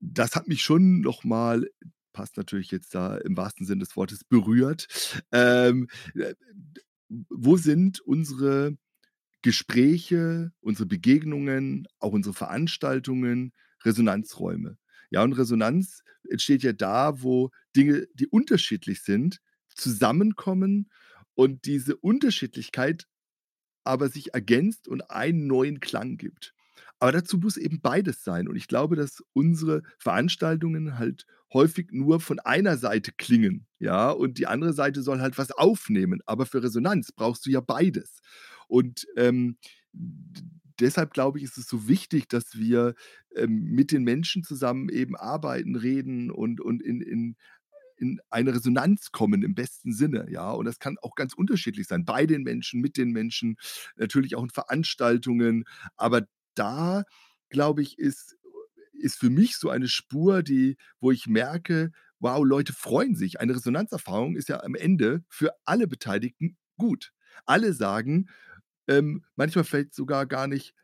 [0.00, 1.68] das hat mich schon nochmal,
[2.12, 4.88] passt natürlich jetzt da im wahrsten Sinne des Wortes, berührt.
[5.32, 6.34] Ähm, äh,
[7.28, 8.76] wo sind unsere
[9.42, 13.52] Gespräche, unsere Begegnungen, auch unsere Veranstaltungen,
[13.84, 14.78] Resonanzräume?
[15.14, 19.38] Ja, und Resonanz entsteht ja da, wo Dinge, die unterschiedlich sind,
[19.68, 20.90] zusammenkommen
[21.36, 23.06] und diese Unterschiedlichkeit
[23.84, 26.52] aber sich ergänzt und einen neuen Klang gibt.
[26.98, 28.48] Aber dazu muss eben beides sein.
[28.48, 34.38] Und ich glaube, dass unsere Veranstaltungen halt häufig nur von einer Seite klingen, ja, und
[34.38, 36.22] die andere Seite soll halt was aufnehmen.
[36.26, 38.18] Aber für Resonanz brauchst du ja beides.
[38.66, 39.58] Und ähm,
[40.80, 42.94] deshalb glaube ich, ist es so wichtig, dass wir
[43.36, 47.36] ähm, mit den Menschen zusammen eben arbeiten, reden und, und in, in,
[47.96, 50.50] in eine Resonanz kommen im besten Sinne, ja.
[50.50, 53.56] Und das kann auch ganz unterschiedlich sein, bei den Menschen, mit den Menschen,
[53.96, 55.64] natürlich auch in Veranstaltungen.
[55.96, 56.22] Aber
[56.54, 57.04] da,
[57.50, 58.36] glaube ich, ist,
[58.92, 63.40] ist für mich so eine Spur, die, wo ich merke, wow, Leute freuen sich.
[63.40, 67.12] Eine Resonanzerfahrung ist ja am Ende für alle Beteiligten gut.
[67.46, 68.28] Alle sagen,
[68.88, 70.74] ähm, manchmal vielleicht sogar gar nicht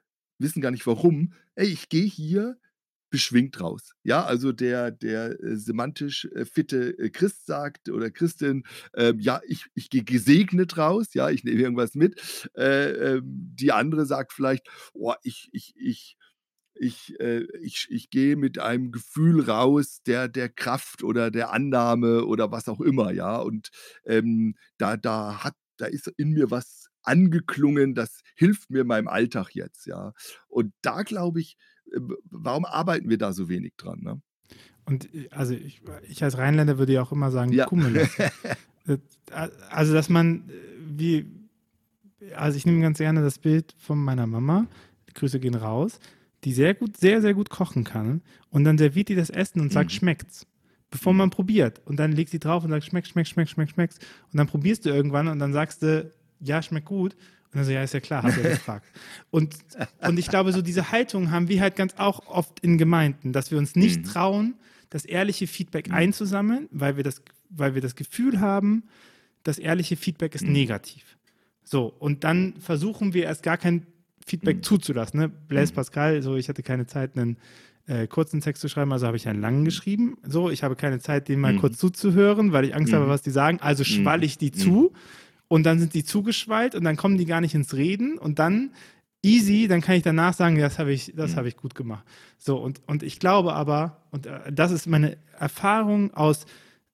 [0.41, 1.35] wissen gar nicht warum.
[1.55, 2.59] Ey, ich gehe hier
[3.11, 3.93] beschwingt raus.
[4.05, 9.41] Ja, also der, der äh, semantisch äh, fitte äh, Christ sagt oder Christin, äh, ja,
[9.47, 12.49] ich, ich gehe gesegnet raus, ja, ich nehme irgendwas mit.
[12.57, 16.17] Äh, ähm, die andere sagt vielleicht, oh, ich, ich, ich,
[16.75, 22.25] ich, äh, ich, ich gehe mit einem Gefühl raus der, der Kraft oder der Annahme
[22.27, 23.39] oder was auch immer, ja.
[23.39, 23.71] Und
[24.05, 29.09] ähm, da, da hat, da ist in mir was angeklungen, das hilft mir in meinem
[29.09, 30.13] Alltag jetzt, ja.
[30.49, 31.57] Und da glaube ich,
[31.93, 34.01] äh, warum arbeiten wir da so wenig dran?
[34.03, 34.21] Ne?
[34.85, 37.67] Und äh, also ich, ich als Rheinländer würde ja auch immer sagen, Ja.
[37.67, 38.09] Cumulus.
[38.87, 38.97] Äh,
[39.69, 41.27] also, dass man wie,
[42.35, 44.67] also ich nehme ganz gerne das Bild von meiner Mama,
[45.09, 46.01] die Grüße gehen raus,
[46.45, 49.71] die sehr gut, sehr, sehr gut kochen kann und dann serviert die das Essen und
[49.71, 49.95] sagt, Mhm.
[49.95, 50.47] schmeckt's.
[50.91, 51.81] Bevor man probiert.
[51.85, 53.99] Und dann legt sie drauf und sagt, schmeckt, schmeckt, schmeckt, schmeckt, schmeckt.
[54.33, 56.11] Und dann probierst du irgendwann und dann sagst du,
[56.41, 57.15] ja, schmeckt gut.
[57.53, 58.87] Und dann so, ja, ist ja klar, du ja gefragt.
[59.31, 59.57] Und,
[60.07, 63.51] und ich glaube, so diese Haltung haben wir halt ganz auch oft in Gemeinden, dass
[63.51, 64.05] wir uns nicht Mhm.
[64.05, 64.55] trauen,
[64.89, 65.95] das ehrliche Feedback Mhm.
[65.95, 68.85] einzusammeln, weil wir, das, weil wir das Gefühl haben,
[69.43, 70.53] das ehrliche Feedback ist Mhm.
[70.53, 71.17] negativ.
[71.65, 73.87] So, und dann versuchen wir erst gar kein
[74.27, 74.63] Feedback Mhm.
[74.63, 75.19] zuzulassen.
[75.21, 75.29] Ne?
[75.29, 75.77] Blaise Mhm.
[75.77, 77.37] Pascal, so, ich hatte keine Zeit, einen
[77.87, 80.17] äh, kurzen Text zu schreiben, also habe ich einen langen geschrieben.
[80.23, 81.59] So, ich habe keine Zeit, denen mal Mhm.
[81.59, 83.09] kurz zuzuhören, weil ich Angst habe, Mhm.
[83.09, 83.59] was die sagen.
[83.61, 84.93] Also schwall ich die zu
[85.51, 88.71] und dann sind die zugeschwallt und dann kommen die gar nicht ins Reden und dann
[89.23, 91.37] easy, dann kann ich danach sagen, das habe ich, das Mhm.
[91.37, 92.05] habe ich gut gemacht.
[92.39, 96.47] So, und, und ich glaube aber, und äh, das ist meine Erfahrung aus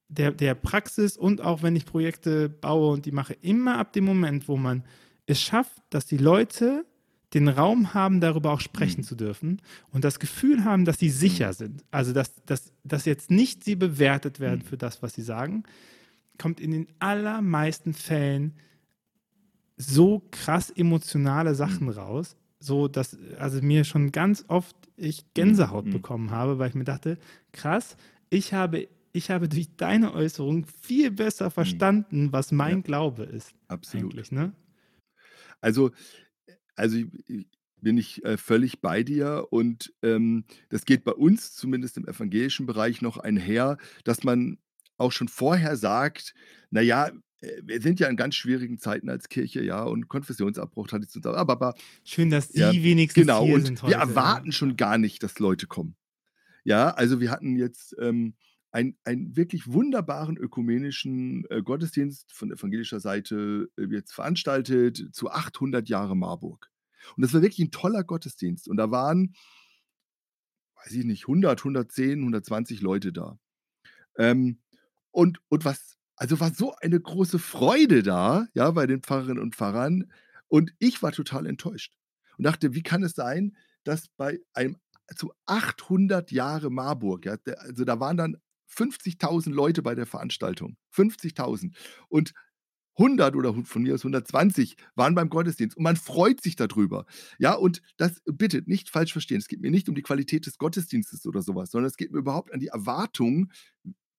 [0.09, 4.04] der, der Praxis und auch wenn ich Projekte baue und die mache, immer ab dem
[4.04, 4.84] Moment, wo man
[5.26, 6.86] es schafft, dass die Leute
[7.34, 9.04] den Raum haben, darüber auch sprechen Mhm.
[9.04, 9.61] zu dürfen
[9.92, 11.84] und das Gefühl haben, dass sie sicher sind.
[11.90, 14.68] Also, dass, dass, dass jetzt nicht sie bewertet werden Mhm.
[14.68, 15.64] für das, was sie sagen,
[16.39, 18.55] kommt in den allermeisten Fällen
[19.76, 25.91] so krass emotionale Sachen raus, so dass also mir schon ganz oft ich Gänsehaut Mhm.
[25.91, 27.18] bekommen habe, weil ich mir dachte,
[27.53, 27.97] krass,
[28.30, 32.82] ich habe ich habe durch deine Äußerung viel besser verstanden, was mein Ja.
[32.82, 33.55] Glaube ist.
[33.68, 34.30] Absolut.
[34.30, 34.53] Ne?
[35.61, 35.91] Also,
[36.74, 36.99] also
[37.80, 42.66] bin ich äh, völlig bei dir und ähm, das geht bei uns zumindest im evangelischen
[42.66, 44.59] Bereich noch einher, dass man
[44.99, 46.34] auch schon vorher sagt,
[46.70, 47.11] naja,
[47.62, 51.74] wir sind ja in ganz schwierigen Zeiten als Kirche, ja, und Konfessionsabbruch, Tradition, aber, aber
[52.05, 53.92] Schön, dass Sie Ja, wenigstens genau, hier und sind heute.
[53.92, 55.97] wir erwarten schon gar nicht, dass Leute kommen.
[56.64, 58.34] Ja, also wir hatten jetzt ähm,
[58.72, 65.88] ein- einen wirklich wunderbaren ökumenischen äh, Gottesdienst von evangelischer Seite äh, jetzt veranstaltet zu 800
[65.88, 66.68] Jahre Marburg.
[67.16, 68.66] Und das war wirklich ein toller Gottesdienst.
[68.68, 69.34] Und da waren,
[70.84, 73.38] weiß ich nicht, 100, 110, 120 Leute da.
[74.18, 74.59] Ähm,
[75.17, 79.55] und, und was, also war so eine große Freude da, ja, bei den Pfarrerinnen und
[79.55, 80.12] Pfarrern.
[80.47, 81.97] Und ich war total enttäuscht
[82.37, 84.77] und dachte, wie kann es sein, dass bei einem
[85.14, 88.37] zu 800 Jahre Marburg, ja, also da waren dann
[88.71, 91.75] 50.000 Leute bei der Veranstaltung, 50.000
[92.09, 92.35] und
[92.99, 97.07] 100 oder von mir aus 120 waren beim Gottesdienst und man freut sich darüber.
[97.39, 99.39] Ja, und das bitte nicht falsch verstehen.
[99.39, 102.19] Es geht mir nicht um die Qualität des Gottesdienstes oder sowas, sondern es geht mir
[102.19, 103.51] überhaupt an die Erwartung,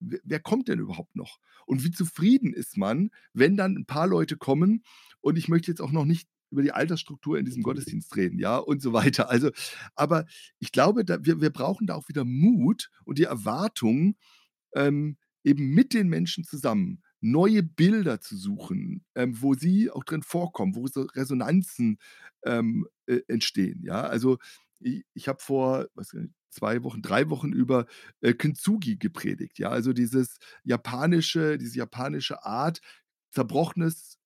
[0.00, 1.38] wer, kommt denn überhaupt noch?
[1.66, 4.82] Und wie zufrieden ist man, wenn dann ein paar Leute kommen
[5.20, 8.56] und ich möchte jetzt auch noch nicht über die Altersstruktur in diesem Gottesdienst reden, ja,
[8.56, 9.28] und so weiter.
[9.28, 9.50] Also,
[9.94, 10.24] aber
[10.58, 14.16] ich glaube, da, wir, wir brauchen da auch wieder Mut und die Erwartung,
[14.74, 20.22] ähm, eben mit den Menschen zusammen neue Bilder zu suchen, ähm, wo sie auch drin
[20.22, 21.98] vorkommen, wo so Resonanzen
[22.44, 23.82] ähm, äh, entstehen.
[23.82, 24.38] Ja, also
[24.80, 26.14] ich, ich habe vor was,
[26.50, 27.86] zwei Wochen, drei Wochen über
[28.20, 29.58] äh, Kintsugi gepredigt.
[29.58, 32.80] Ja, also dieses japanische, diese japanische Art,
[33.30, 34.18] zerbrochenes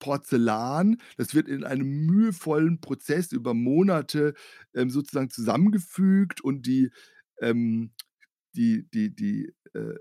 [0.00, 4.34] Porzellan, das wird in einem mühevollen Prozess über Monate
[4.74, 6.90] ähm, sozusagen zusammengefügt und die,
[7.40, 7.92] ähm,
[8.54, 9.94] die, die, die äh,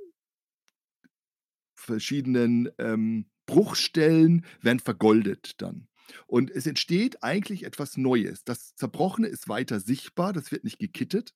[1.76, 5.89] verschiedenen ähm, Bruchstellen werden vergoldet dann.
[6.28, 8.44] Und es entsteht eigentlich etwas Neues.
[8.44, 11.34] Das Zerbrochene ist weiter sichtbar, das wird nicht gekittet,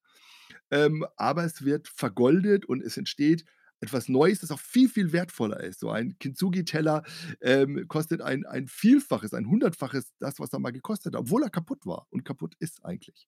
[0.72, 3.46] ähm, aber es wird vergoldet und es entsteht
[3.84, 5.82] etwas Neues, das auch viel, viel wertvoller ist.
[5.82, 7.04] So ein Kintsugi-Teller
[7.42, 11.50] ähm, kostet ein, ein Vielfaches, ein Hundertfaches das, was er mal gekostet hat, obwohl er
[11.50, 13.28] kaputt war und kaputt ist eigentlich.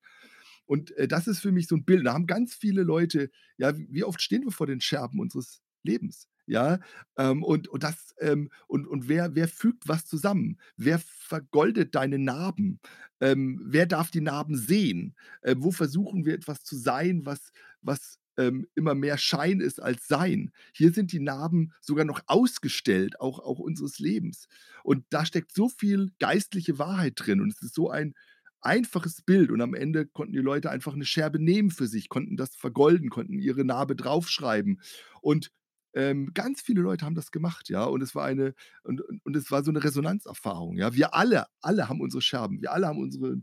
[0.66, 2.06] Und äh, das ist für mich so ein Bild.
[2.06, 5.62] Da haben ganz viele Leute, ja, wie wie oft stehen wir vor den Scherben unseres
[5.84, 6.28] Lebens?
[6.48, 6.80] Ja,
[7.18, 10.60] ähm, und, und das, ähm, und, und wer, wer fügt was zusammen?
[10.78, 12.80] Wer vergoldet deine Narben?
[13.20, 15.16] Ähm, wer darf die Narben sehen?
[15.42, 20.08] Äh, wo versuchen wir etwas zu sein, was, was ähm, immer mehr Schein ist als
[20.08, 20.52] Sein?
[20.74, 24.48] Hier sind die Narben sogar noch ausgestellt, auch, auch unseres Lebens.
[24.84, 27.42] Und da steckt so viel geistliche Wahrheit drin.
[27.42, 28.14] Und es ist so ein
[28.62, 29.52] einfaches Bild.
[29.52, 33.10] Und am Ende konnten die Leute einfach eine Scherbe nehmen für sich, konnten das vergolden,
[33.10, 34.82] konnten ihre Narbe draufschreiben.
[35.22, 35.52] Und
[35.96, 37.86] ähm, ganz viele Leute haben das gemacht, ja.
[37.86, 40.94] Und es war eine, und, und, es war so eine Resonanzerfahrung, ja.
[40.94, 43.38] Wir alle, alle haben unsere Scherben, wir alle haben unsere,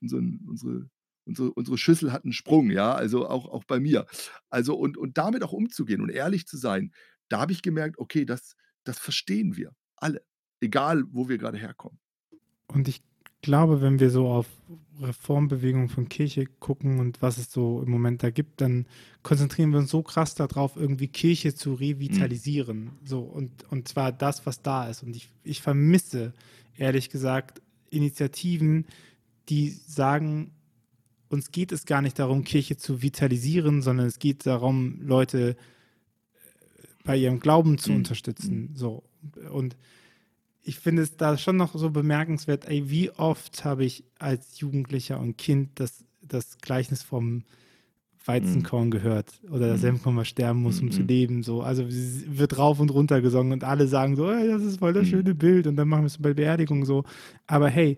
[0.00, 0.90] unseren, unsere,
[1.26, 4.06] unsere unsere Schüssel hat 'n Sprung, ja, also auch auch bei mir.
[4.50, 6.92] Also und und damit auch umzugehen und ehrlich zu sein,
[7.28, 10.22] da habe ich gemerkt, okay, das das verstehen wir alle,
[10.60, 11.98] egal wo wir grade herkommen.
[12.68, 13.02] Und ich
[13.42, 14.46] glaube, wenn wir so auf
[15.00, 18.86] Reformbewegungen von Kirche gucken und was es so im Moment da gibt, dann
[19.22, 21.76] konzentrieren wir uns so krass darauf, irgendwie Kirche zu Mhm.
[21.76, 22.90] revitalisieren.
[23.04, 25.02] So, und, und zwar das, was da ist.
[25.02, 26.32] Und ich, ich vermisse,
[26.76, 28.86] ehrlich gesagt, Initiativen,
[29.48, 30.50] die sagen,
[31.28, 35.56] uns geht es gar nicht darum, Kirche zu vitalisieren, sondern es geht darum, Leute
[37.04, 37.96] bei ihrem Glauben zu Mhm.
[37.98, 38.70] unterstützen.
[38.74, 39.04] So.
[39.50, 39.76] Und
[40.62, 45.18] ich finde es da schon noch so bemerkenswert, ey, wie oft habe ich als Jugendlicher
[45.18, 47.44] und Kind das, das Gleichnis vom
[48.24, 49.86] Weizenkorn gehört oder das Mhm.
[49.86, 51.06] Senfkorn, was sterben muss, um zu Mhm.
[51.08, 51.42] leben.
[51.42, 51.62] So.
[51.62, 55.06] Also wird rauf und runter gesungen und alle sagen so, ey, das ist voll das
[55.06, 55.10] Mhm.
[55.10, 57.04] schöne Bild und dann machen wir es bei Beerdigung so.
[57.46, 57.96] Aber hey,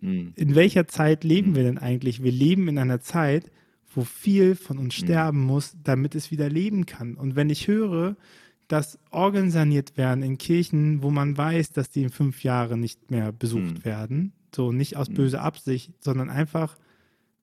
[0.00, 0.32] Mhm.
[0.36, 1.56] in welcher Zeit leben Mhm.
[1.56, 2.22] wir denn eigentlich?
[2.22, 3.50] Wir leben in einer Zeit,
[3.94, 5.04] wo viel von uns Mhm.
[5.04, 7.14] sterben muss, damit es wieder leben kann.
[7.14, 8.16] Und wenn ich höre,
[8.68, 13.10] dass Orgeln saniert werden in Kirchen, wo man weiß, dass die in fünf Jahren nicht
[13.10, 13.84] mehr besucht Mhm.
[13.84, 15.14] werden, so nicht aus Mhm.
[15.14, 16.76] böser Absicht, sondern einfach,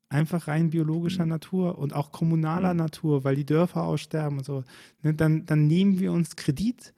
[0.09, 1.29] einfach rein biologischer Mhm.
[1.29, 2.79] Natur und auch kommunaler Mhm.
[2.79, 4.63] Natur, weil die Dörfer aussterben und so,
[5.03, 6.93] ne, dann, dann nehmen wir uns Kredit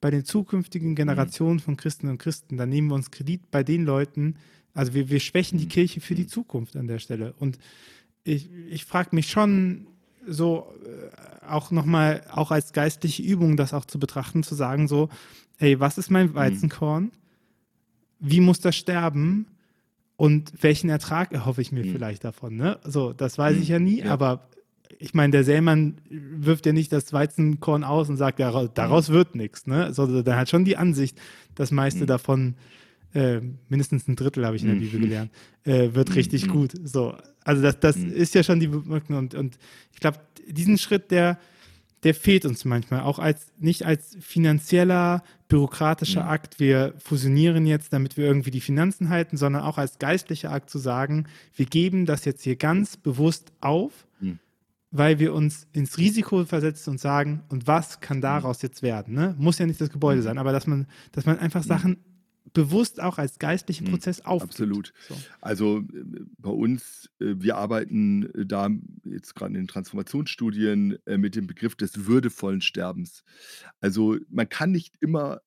[0.00, 2.56] bei den zukünftigen Generationen von Christen und Christen.
[2.56, 4.36] Dann nehmen wir uns Kredit bei den Leuten,
[4.74, 5.70] also wir, wir schwächen die Mhm.
[5.70, 6.26] Kirche für die.
[6.26, 7.32] Zukunft an der Stelle.
[7.38, 7.58] Und
[8.24, 9.86] ich, ich frage mich schon
[10.26, 15.08] so äh, auch nochmal, auch als geistliche Übung, das auch zu betrachten, zu sagen so,
[15.58, 16.14] ey, was ist Mhm.
[16.14, 17.10] mein Weizenkorn?
[18.18, 19.46] Wie muss das sterben?
[20.16, 21.92] Und welchen Ertrag erhoffe ich mir Mhm.
[21.92, 22.56] vielleicht davon?
[22.56, 22.78] Ne?
[22.84, 23.62] So, das weiß Mhm.
[23.62, 24.12] ich ja nie, Ja.
[24.12, 24.48] aber
[24.98, 29.34] ich meine, der Sämann wirft ja nicht das Weizenkorn aus und sagt, daraus, daraus wird
[29.34, 29.94] nichts, ne?
[29.94, 31.18] Sondern der hat schon die Ansicht,
[31.54, 32.06] das meiste Mhm.
[32.08, 32.54] davon, äh,
[33.68, 34.80] mindestens ein Drittel habe ich in der Mhm.
[34.80, 35.30] Bibel gelernt,
[35.64, 36.14] äh, wird Mhm.
[36.14, 36.50] richtig Mhm.
[36.50, 36.72] gut.
[36.84, 38.12] So, also das, das Mhm.
[38.12, 39.58] ist ja schon die Bemerkung und, und
[39.92, 41.38] ich glaube, diesen Schritt, der,
[42.02, 46.26] der fehlt uns manchmal, auch als nicht als finanzieller, bürokratischer.
[46.28, 50.70] Akt, wir fusionieren jetzt, damit wir irgendwie die Finanzen halten, sondern auch als geistlicher Akt
[50.70, 54.06] zu sagen, wir geben das jetzt hier ganz bewusst auf,
[54.92, 59.14] weil wir uns ins Risiko versetzen und sagen, und was kann daraus jetzt werden?
[59.14, 59.34] Ne?
[59.38, 61.62] Muss ja nicht das Gebäude sein, aber dass man, dass man einfach.
[61.62, 61.98] Sachen
[62.52, 63.90] bewusst auch als geistlichen Mhm.
[63.92, 64.52] Prozess aufgibt.
[64.54, 64.92] Absolut.
[65.08, 65.16] So.
[65.40, 68.68] Also, äh, bei uns, äh, wir arbeiten äh, da
[69.04, 73.22] jetzt gerade in den Transformationsstudien mit dem Begriff des würdevollen Sterbens.
[73.80, 75.40] Also, man kann nicht immer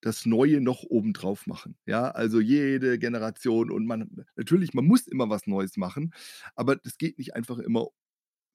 [0.00, 1.76] das Neue noch obendrauf machen.
[1.86, 6.14] Ja, also jede Generation und man natürlich, man muss immer was Neues machen,
[6.54, 7.88] aber das geht nicht einfach immer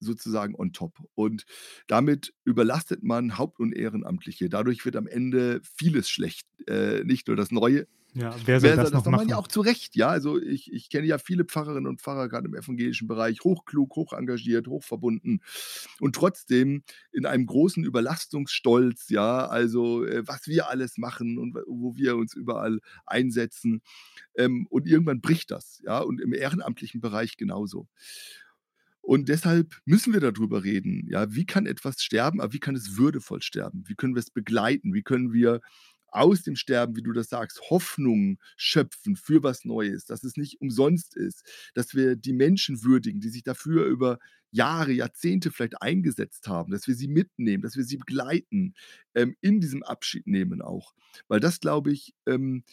[0.03, 0.99] sozusagen on top.
[1.15, 1.45] Und
[1.87, 4.49] damit überlastet man Haupt und Ehrenamtliche.
[4.49, 7.87] Dadurch wird am Ende vieles schlecht, äh, nicht nur das Neue.
[8.15, 9.29] Ja, wer soll Wer das soll das noch machen?
[9.29, 10.09] Ja, auch zu Recht, ja.
[10.09, 14.67] Also, ich ich kenne ja viele Pfarrerinnen und Pfarrer, grade im evangelischen Bereich, hochklug, hochengagiert,
[14.67, 15.41] hochverbunden
[15.99, 21.95] und trotzdem in einem großen Überlastungsstolz, ja, also, äh, was wir alles machen und wo
[21.95, 23.81] wir uns überall einsetzen.
[24.35, 27.87] Ähm, und irgendwann bricht das, ja, und im ehrenamtlichen Bereich genauso.
[29.03, 32.75] Und deshalb müssen wir da drüber reden, ja, wie kann etwas sterben, aber wie kann
[32.75, 33.83] es würdevoll sterben?
[33.85, 34.93] Wie können wir es begleiten?
[34.93, 35.59] Wie können wir
[36.07, 40.61] aus dem Sterben, wie du das sagst, Hoffnung schöpfen für was Neues, dass es nicht
[40.61, 41.43] umsonst ist,
[41.73, 44.19] dass wir die Menschen würdigen, die sich dafür über
[44.51, 48.75] Jahre, Jahrzehnte vielleicht eingesetzt haben, dass wir sie mitnehmen, dass wir sie begleiten,
[49.15, 50.93] ähm, in diesem Abschied nehmen auch.
[51.27, 52.63] Weil das, glaube ich, ähm,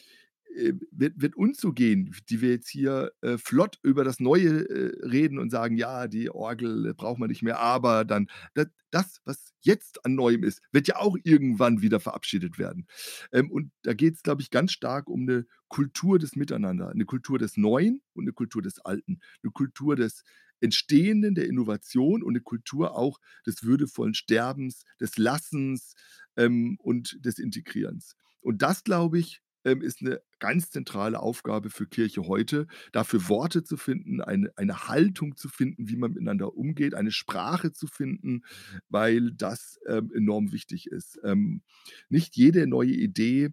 [1.37, 5.51] uns so gehen, die wir jetzt hier, äh, flott über das Neue, äh, reden und
[5.51, 10.05] sagen: „Ja, die Orgel äh, braucht man nicht mehr“, aber dann da das, was jetzt
[10.05, 12.87] an Neuem ist, wird ja auch irgendwann wieder verabschiedet werden.
[13.33, 17.39] Ähm, und da geht's, glaube ich, ganz stark um 'ne Kultur des Miteinander, 'ne Kultur
[17.39, 20.25] des Neuen und 'ne Kultur des Alten, 'ne Kultur des
[20.61, 25.95] Entstehenden, der Innovation und 'ne Kultur auch des würdevollen Sterbens, des Lassens,
[26.37, 28.17] ähm, und des Integrierens.
[28.41, 33.63] Und das, glaube ich, ähm, ist 'ne ganz zentrale Aufgabe für Kirche heute, dafür Worte
[33.65, 38.43] zu finden, eine eine Haltung zu finden, wie man miteinander umgeht, eine Sprache zu finden,
[38.89, 41.19] weil das, ähm, enorm wichtig ist.
[41.25, 41.63] Ähm,
[42.11, 43.51] nicht jede neue Idee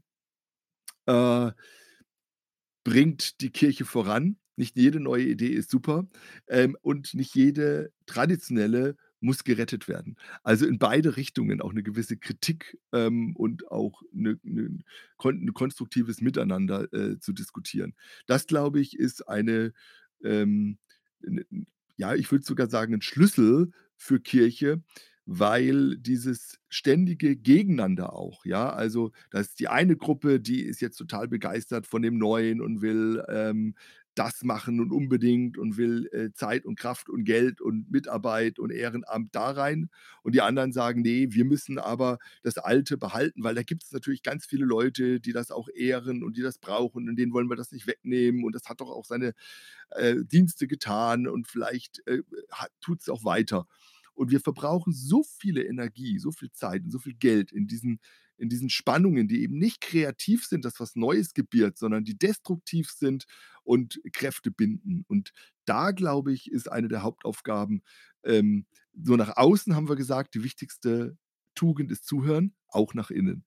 [1.08, 1.52] äh
[2.86, 4.38] bringt die Kirche voran.
[4.56, 6.08] Nicht jede neue Idee ist super,
[6.48, 8.96] ähm, und nicht jede traditionelle
[9.28, 10.18] muss gerettet werden.
[10.44, 14.80] Also, in beide Richtungen auch 'ne gewisse Kritik, ähm, und auch 'ne 'ne
[15.20, 17.96] kon 'n konstruktives Miteinander, äh, zu diskutieren.
[18.28, 19.74] Das, glaube ich, ist eine,
[20.24, 20.80] ähm,
[21.24, 21.68] 'n
[21.98, 24.84] ja, ich würde sogar sagen, 'n Schlüssel für Kirche,
[25.28, 30.98] weil dieses ständige Gegeneinander auch, ja also, da ist die eine Gruppe, die ist jetzt
[30.98, 33.76] total begeistert von dem Neuen und will, ähm,
[34.18, 38.72] das machen und unbedingt und will äh, Zeit und Kraft und Geld und Mitarbeit und
[38.72, 39.90] Ehrenamt da rein.
[40.24, 43.92] Und die anderen sagen, nee, wir müssen aber das Alte behalten, weil da gibt es
[43.92, 47.50] natürlich ganz viele Leute, die das auch ehren und die das brauchen und denen wollen
[47.50, 48.44] wir das nicht wegnehmen.
[48.44, 49.34] Und das hat doch auch seine
[49.92, 52.24] äh, Dienste getan und vielleicht äh,
[52.82, 53.68] tut es auch weiter.
[54.16, 58.00] Und wir verbrauchen so viele Energie, so viel Zeit und so viel Geld in diesen
[58.38, 62.92] in diesen Spannungen, die eben nicht kreativ sind, das was Neues gebiert, sondern die destruktiv
[62.92, 63.26] sind
[63.64, 65.04] und Kräfte binden.
[65.08, 65.34] Und
[65.66, 67.84] da, glaube ich, ist eine der Hauptaufgaben.
[68.24, 71.18] Ähm, so nach außen haben wir gesagt, die wichtigste
[71.56, 73.46] Tugend ist Zuhören, auch nach innen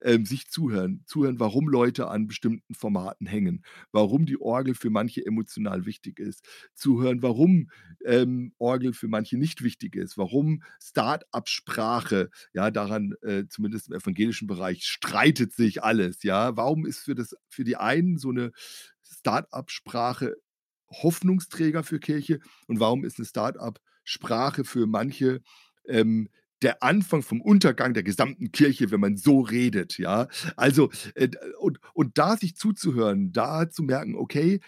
[0.00, 1.02] ähm, sich zuhören.
[1.06, 6.46] Zuhören, warum Leute an bestimmten Formaten hängen, warum die Orgel für manche emotional wichtig ist.
[6.74, 7.70] Zuhören, warum
[8.04, 14.46] ähm, Orgel für manche nicht wichtig ist, warum Start-up-Sprache, ja, daran, äh, zumindest im evangelischen
[14.46, 16.56] Bereich, streitet sich alles, ja.
[16.56, 18.52] Warum ist für, das, für die einen so eine
[19.02, 20.36] Start-up-Sprache
[20.92, 25.40] Hoffnungsträger für Kirche und warum ist eine Start-up-Sprache für manche
[25.86, 26.28] ähm,
[26.62, 30.28] der Anfang vom Untergang der gesamten Kirche, wenn man so redet, ja.
[30.56, 34.60] Also, äh, und, und da sich zuzuhören, da zu merken, okay,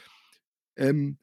[0.77, 1.19] ähm,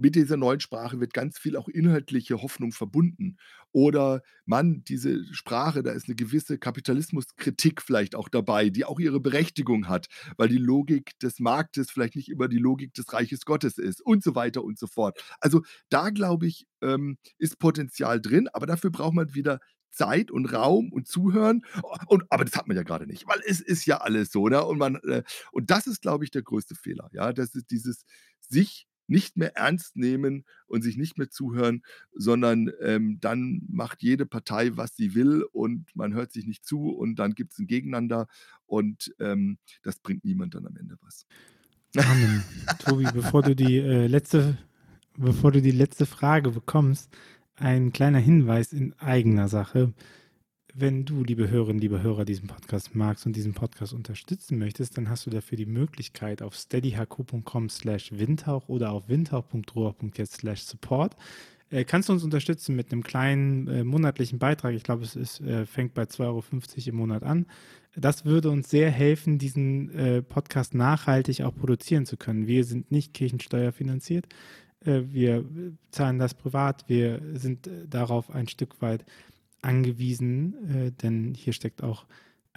[0.00, 3.36] mit dieser neuen Sprache wird ganz viel auch inhaltliche Hoffnung verbunden.
[3.72, 9.20] Oder man, diese Sprache, da ist eine gewisse Kapitalismuskritik vielleicht auch dabei, die auch ihre
[9.20, 13.78] Berechtigung hat, weil die Logik des Marktes vielleicht nicht immer die Logik des Reiches Gottes
[13.78, 15.22] ist und so weiter und so fort.
[15.40, 19.60] Also da glaube ich, ähm, ist Potenzial drin, aber dafür braucht man wieder
[19.90, 21.64] Zeit und Raum und Zuhören.
[22.06, 24.48] Und, aber das hat man ja gerade nicht, weil es ist ja alles so.
[24.48, 24.64] Ne?
[24.64, 25.22] Und, man, äh,
[25.52, 27.10] und das ist, glaube ich, der größte Fehler.
[27.12, 27.32] Ja?
[27.32, 28.04] Das ist dieses
[28.40, 31.82] sich nicht mehr ernst nehmen und sich nicht mehr zuhören,
[32.12, 36.90] sondern ähm, dann macht jede Partei, was sie will und man hört sich nicht zu
[36.90, 38.28] und dann gibt es ein Gegeneinander
[38.66, 41.26] und ähm, das bringt niemand dann am Ende was.
[41.96, 42.44] Amen.
[42.78, 44.56] Tobi, bevor du die äh, letzte,
[45.16, 47.10] bevor du die letzte Frage bekommst,
[47.60, 49.92] ein kleiner Hinweis in eigener Sache.
[50.72, 55.08] Wenn du, liebe Hörerinnen, liebe Hörer, diesen Podcast magst und diesen Podcast unterstützen möchtest, dann
[55.08, 61.16] hast du dafür die Möglichkeit auf steadyhq.com slash windhauch oder auf windhauch.rohr.jetzt slash support
[61.70, 64.74] äh, kannst du uns unterstützen mit einem kleinen äh, monatlichen Beitrag.
[64.74, 66.42] Ich glaube, es ist, äh, fängt bei 2,50 Euro
[66.86, 67.46] im Monat an.
[67.96, 72.46] Das würde uns sehr helfen, diesen äh, Podcast nachhaltig auch produzieren zu können.
[72.46, 74.26] Wir sind nicht kirchensteuerfinanziert.
[74.84, 75.44] Äh, wir
[75.90, 79.04] zahlen das privat, wir sind äh, darauf ein Stück weit
[79.62, 82.06] angewiesen, äh, denn hier steckt auch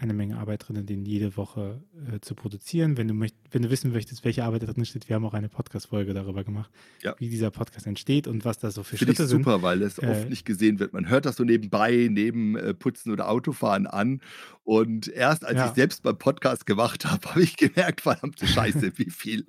[0.04, 1.82] eine Menge Arbeit drin, den jede Woche
[2.12, 2.98] äh, zu produzieren.
[2.98, 5.50] Wenn du, möcht, wenn du wissen möchtest, welche Arbeit drin steht, wir haben auch eine
[5.50, 6.70] Podcast-Folge darüber gemacht,
[7.02, 7.16] ja.
[7.18, 9.62] wie dieser Podcast entsteht und was da so für Finde Schritte ich super, sind.
[9.64, 10.94] weil es äh, oft nicht gesehen wird.
[10.94, 14.22] Man hört das so nebenbei, neben äh, Putzen oder Autofahren an.
[14.64, 15.68] Und erst als ja.
[15.68, 19.48] ich selbst beim Podcast gemacht habe, habe ich gemerkt, verdammte Scheiße, wie viel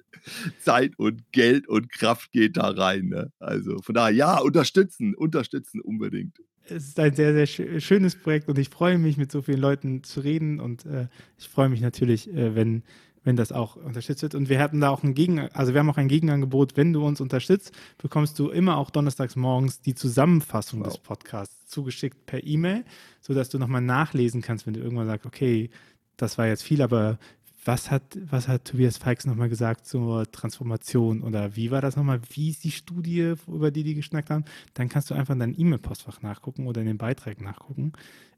[0.61, 3.09] Zeit und Geld und Kraft geht da rein.
[3.09, 3.33] Ne?
[3.41, 6.39] Also von daher, ja, unterstützen, unterstützen unbedingt
[6.69, 10.03] es ist ein sehr, sehr schönes Projekt und ich freue mich, mit so vielen Leuten
[10.03, 11.09] zu reden und äh,
[11.39, 12.83] ich freue mich natürlich, äh, wenn,
[13.23, 14.35] wenn das auch unterstützt wird.
[14.35, 17.05] Und wir hatten da auch ein Gegen, also wir haben auch ein Gegenangebot, wenn du
[17.05, 20.89] uns unterstützt, bekommst du immer auch donnerstags morgens die Zusammenfassung wow.
[20.89, 22.85] des Podcasts zugeschickt per E-Mail,
[23.21, 25.71] sodass du nochmal nachlesen kannst, wenn du irgendwann sagst, okay,
[26.17, 27.19] das war jetzt viel, aber
[27.65, 32.21] was hat, was hat Tobias Feix nochmal gesagt zur Transformation oder wie war das nochmal?
[32.31, 34.45] Wie ist die Studie, über die die geschnackt haben?
[34.75, 37.93] Dann kannst du einfach in dein E-Mail-Postfach nachgucken oder in den Beitrag nachgucken.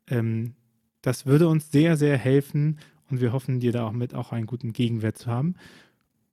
[0.08, 0.54] Ähm,
[1.02, 2.78] das würde uns sehr, sehr helfen
[3.10, 5.54] und wir hoffen, dir da auch mit auch einen guten Gegenwert zu haben.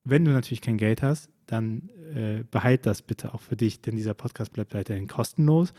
[0.04, 3.96] Wenn du natürlich kein Geld hast, dann äh, behalt das bitte auch für dich, denn
[3.96, 5.74] dieser Podcast bleibt weiterhin kostenlos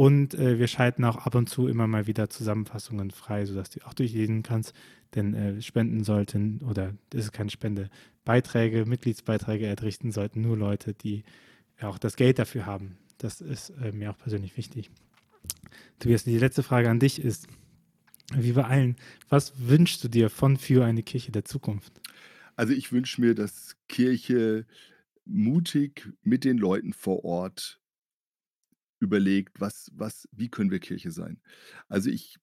[0.00, 3.86] und äh, wir schalten auch ab und zu immer mal wieder Zusammenfassungen frei, sodass du
[3.86, 4.72] auch durchlesen kannst.
[5.14, 7.90] Denn äh, Spenden sollten, oder das ist keine Spende,
[8.24, 11.22] Beiträge, Mitgliedsbeiträge entrichten sollten nur Leute, die
[11.82, 12.96] auch das Geld dafür haben.
[13.18, 14.90] Das ist äh, mir auch persönlich wichtig.
[15.98, 17.46] Tobias, die letzte Frage an dich ist,
[18.34, 18.96] wie bei allen,
[19.28, 22.00] was wünschst du dir von für eine Kirche der Zukunft?
[22.56, 24.64] Also ich wünsche mir, dass Kirche
[25.26, 27.79] mutig mit den Leuten vor Ort
[29.00, 31.40] überlegt, was, was, wie können wir Kirche sein?
[31.88, 32.36] Also ich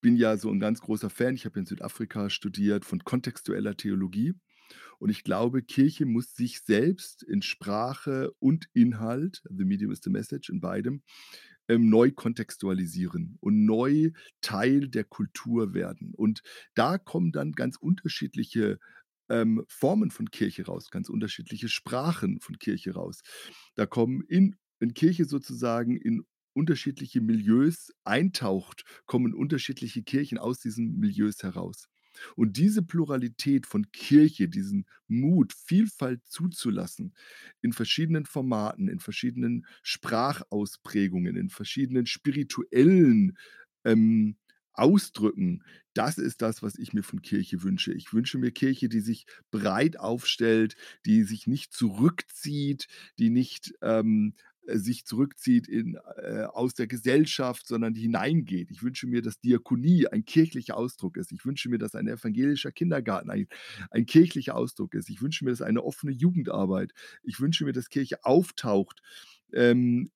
[0.00, 4.34] bin ja so ein ganz großer Fan, ich habe in Südafrika studiert von kontextueller Theologie.
[4.98, 10.10] Und ich glaube, Kirche muss sich selbst in Sprache und Inhalt, the medium is the
[10.10, 11.02] message, in beidem,
[11.68, 14.10] ähm, neu kontextualisieren und neu
[14.40, 16.12] Teil der Kultur werden.
[16.14, 16.42] Und
[16.74, 18.78] da kommen dann ganz unterschiedliche
[19.30, 23.20] ähm, Formen von Kirche raus, ganz unterschiedliche Sprachen von Kirche raus.
[23.74, 26.24] Da kommen in wenn Kirche sozusagen in
[26.54, 31.88] unterschiedliche Milieus eintaucht, kommen unterschiedliche Kirchen aus diesen Milieus heraus.
[32.34, 37.14] Und diese Pluralität von Kirche, diesen Mut, Vielfalt zuzulassen,
[37.60, 43.36] in verschiedenen Formaten, in verschiedenen Sprachausprägungen, in verschiedenen spirituellen
[43.84, 44.36] ähm,
[44.72, 45.64] Ausdrücken,
[45.94, 47.92] das ist das, was ich mir von Kirche wünsche.
[47.92, 52.86] Ich wünsche mir Kirche, die sich breit aufstellt, die sich nicht zurückzieht,
[53.18, 58.70] die nicht ähm, äh, sich zurückzieht in, äh, aus der Gesellschaft, sondern hineingeht.
[58.70, 61.32] Ich wünsche mir, dass Diakonie ein kirchlicher Ausdruck ist.
[61.32, 63.46] Ich wünsche mir, dass ein evangelischer Kindergarten ein,
[63.90, 65.08] ein kirchlicher Ausdruck ist.
[65.08, 66.92] Ich wünsche mir, dass eine offene Jugendarbeit.
[67.22, 69.00] Ich wünsche mir, dass Kirche auftaucht
[69.52, 70.10] ähm,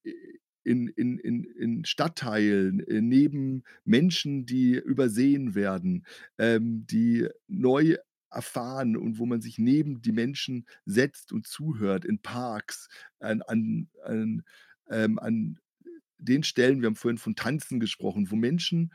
[0.65, 6.07] in, in, in, in Stadtteilen, äh, neben Menschen, die übersehen werden,
[6.39, 7.97] ähm, die neu
[8.33, 12.89] erfahren und wo man sich neben die Menschen setzt und zuhört, in Parks,
[13.21, 14.43] an, an, an,
[14.91, 15.59] ähm, an
[16.19, 18.93] den Stellen, wir haben vorhin von Tanzen gesprochen, wo Menschen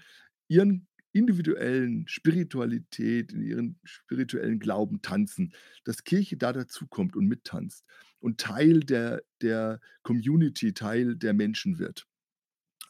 [0.47, 7.85] ihren individuellen Spiritualität, in ihren spirituellen Glauben tanzen, dass Kirche da dazukommt und mittanzt
[8.19, 12.07] und Teil der, der Community, Teil der Menschen wird.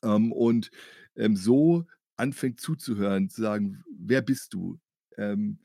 [0.04, 0.72] Ähm, und
[1.16, 1.86] ähm, so
[2.16, 4.80] anfängt zuzuhören, zu sagen, wer bist du?
[5.18, 5.60] Ähm,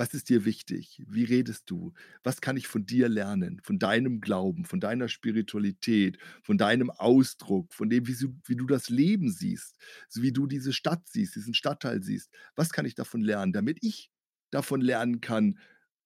[0.00, 1.02] was ist dir wichtig?
[1.06, 1.92] Wie redest du?
[2.22, 3.60] Was kann ich von dir lernen?
[3.62, 8.64] Von deinem Glauben, von deiner Spiritualität, von deinem Ausdruck, von dem, wie du, wie du
[8.64, 9.76] das Leben siehst,
[10.14, 12.30] wie du diese Stadt siehst, diesen Stadtteil siehst.
[12.56, 14.10] Was kann ich davon lernen, damit ich
[14.50, 15.58] davon lernen kann,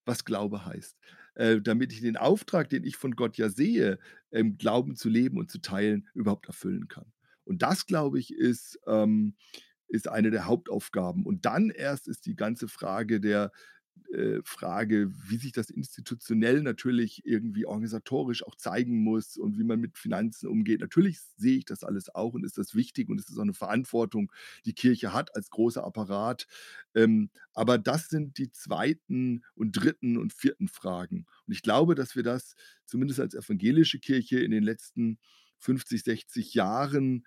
[0.05, 0.97] was Glaube heißt?
[1.37, 4.01] Äh, damit ich den Auftrag, den ich von Gott ja sehe,
[4.33, 7.13] ähm, Glauben zu leben und zu teilen, überhaupt erfüllen kann.
[7.45, 9.37] Und das, glaube ich, ist, ähm,
[9.87, 11.25] ist eine der Hauptaufgaben.
[11.25, 13.53] Und dann erst ist die ganze Frage der,
[14.15, 19.81] äh, Frage, wie sich das institutionell natürlich irgendwie organisatorisch auch zeigen muss und wie man
[19.81, 20.81] mit Finanzen umgeht.
[20.81, 23.55] Natürlich sehe ich das alles auch und ist das wichtig und ist das auch eine
[23.55, 24.31] Verantwortung,
[24.65, 26.47] die Kirche hat als großer Apparat.
[26.95, 31.27] Ähm, aber das sind die zweiten und dritten und vierten Fragen.
[31.47, 32.55] Und ich glaube, dass wir das
[32.87, 35.19] zumindest als evangelische Kirche in den letzten
[35.59, 37.27] 50, 60 Jahren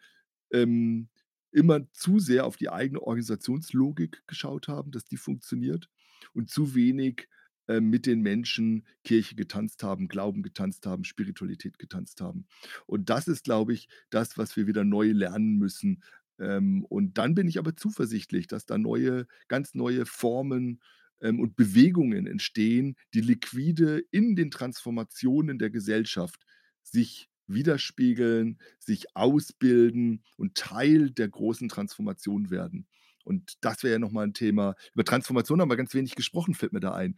[0.52, 1.10] ähm,
[1.52, 5.90] immer zu sehr auf die eigene Organisationslogik geschaut haben, dass die funktioniert
[6.34, 7.28] und zu wenig
[7.68, 12.48] äh, mit den Menschen Kirche getanzt haben, Glauben getanzt haben, Spiritualität getanzt haben.
[12.86, 16.04] Und das ist, glaube ich, das, was wir wieder neu lernen müssen.
[16.40, 20.82] Ähm, und dann bin ich aber zuversichtlich, dass da neue, ganz neue Formen
[21.22, 26.46] ähm, und Bewegungen entstehen, die liquide in den Transformationen der Gesellschaft
[26.84, 32.88] sich widerspiegeln, sich ausbilden und Teil der großen Transformation werden.
[33.28, 34.76] Und das wäre ja nochmal ein Thema.
[34.94, 37.16] Über Transformation haben wir ganz wenig gesprochen, fällt mir da ein.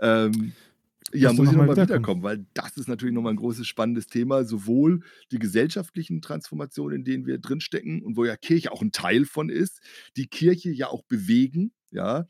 [0.00, 0.52] Ähm,
[1.12, 4.44] ja, muss ich nochmal wiederkommen, weil das ist natürlich nochmal ein großes, spannendes Thema.
[4.44, 9.24] Sowohl die gesellschaftlichen Transformationen, in denen wir drinstecken und wo ja Kirche auch ein Teil
[9.24, 9.80] von ist,
[10.16, 12.26] die Kirche ja auch bewegen, ja,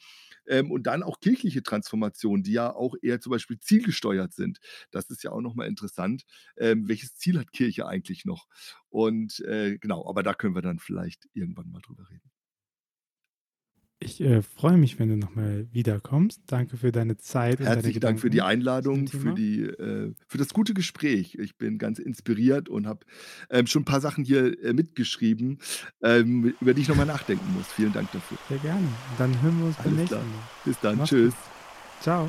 [0.47, 4.59] ähm, und dann auch kirchliche Transformationen, die ja auch eher zum Beispiel zielgesteuert sind.
[4.91, 6.24] Das ist ja auch nochmal interessant.
[6.57, 8.47] Ähm, welches Ziel hat Kirche eigentlich noch?
[8.89, 12.32] Und äh, genau, aber da können wir dann vielleicht irgendwann mal drüber reden.
[14.05, 16.42] Ich äh, freue mich, wenn du nochmal wiederkommst.
[16.46, 17.61] Danke für deine Zeit.
[17.61, 21.36] Herzlichen Dank für die Einladung, für, die, äh, für das gute Gespräch.
[21.36, 23.00] Ich bin ganz inspiriert und habe
[23.50, 25.59] ähm, schon ein paar Sachen hier äh, mitgeschrieben,
[26.03, 27.66] ähm, über die ich nochmal nachdenken muss.
[27.68, 28.38] Vielen Dank dafür.
[28.48, 28.88] Sehr gerne.
[29.18, 30.24] Dann hören wir uns beim nächsten Mal.
[30.64, 30.98] Bis dann.
[30.98, 31.34] Mach's Tschüss.
[31.34, 32.03] Gut.
[32.03, 32.28] Ciao.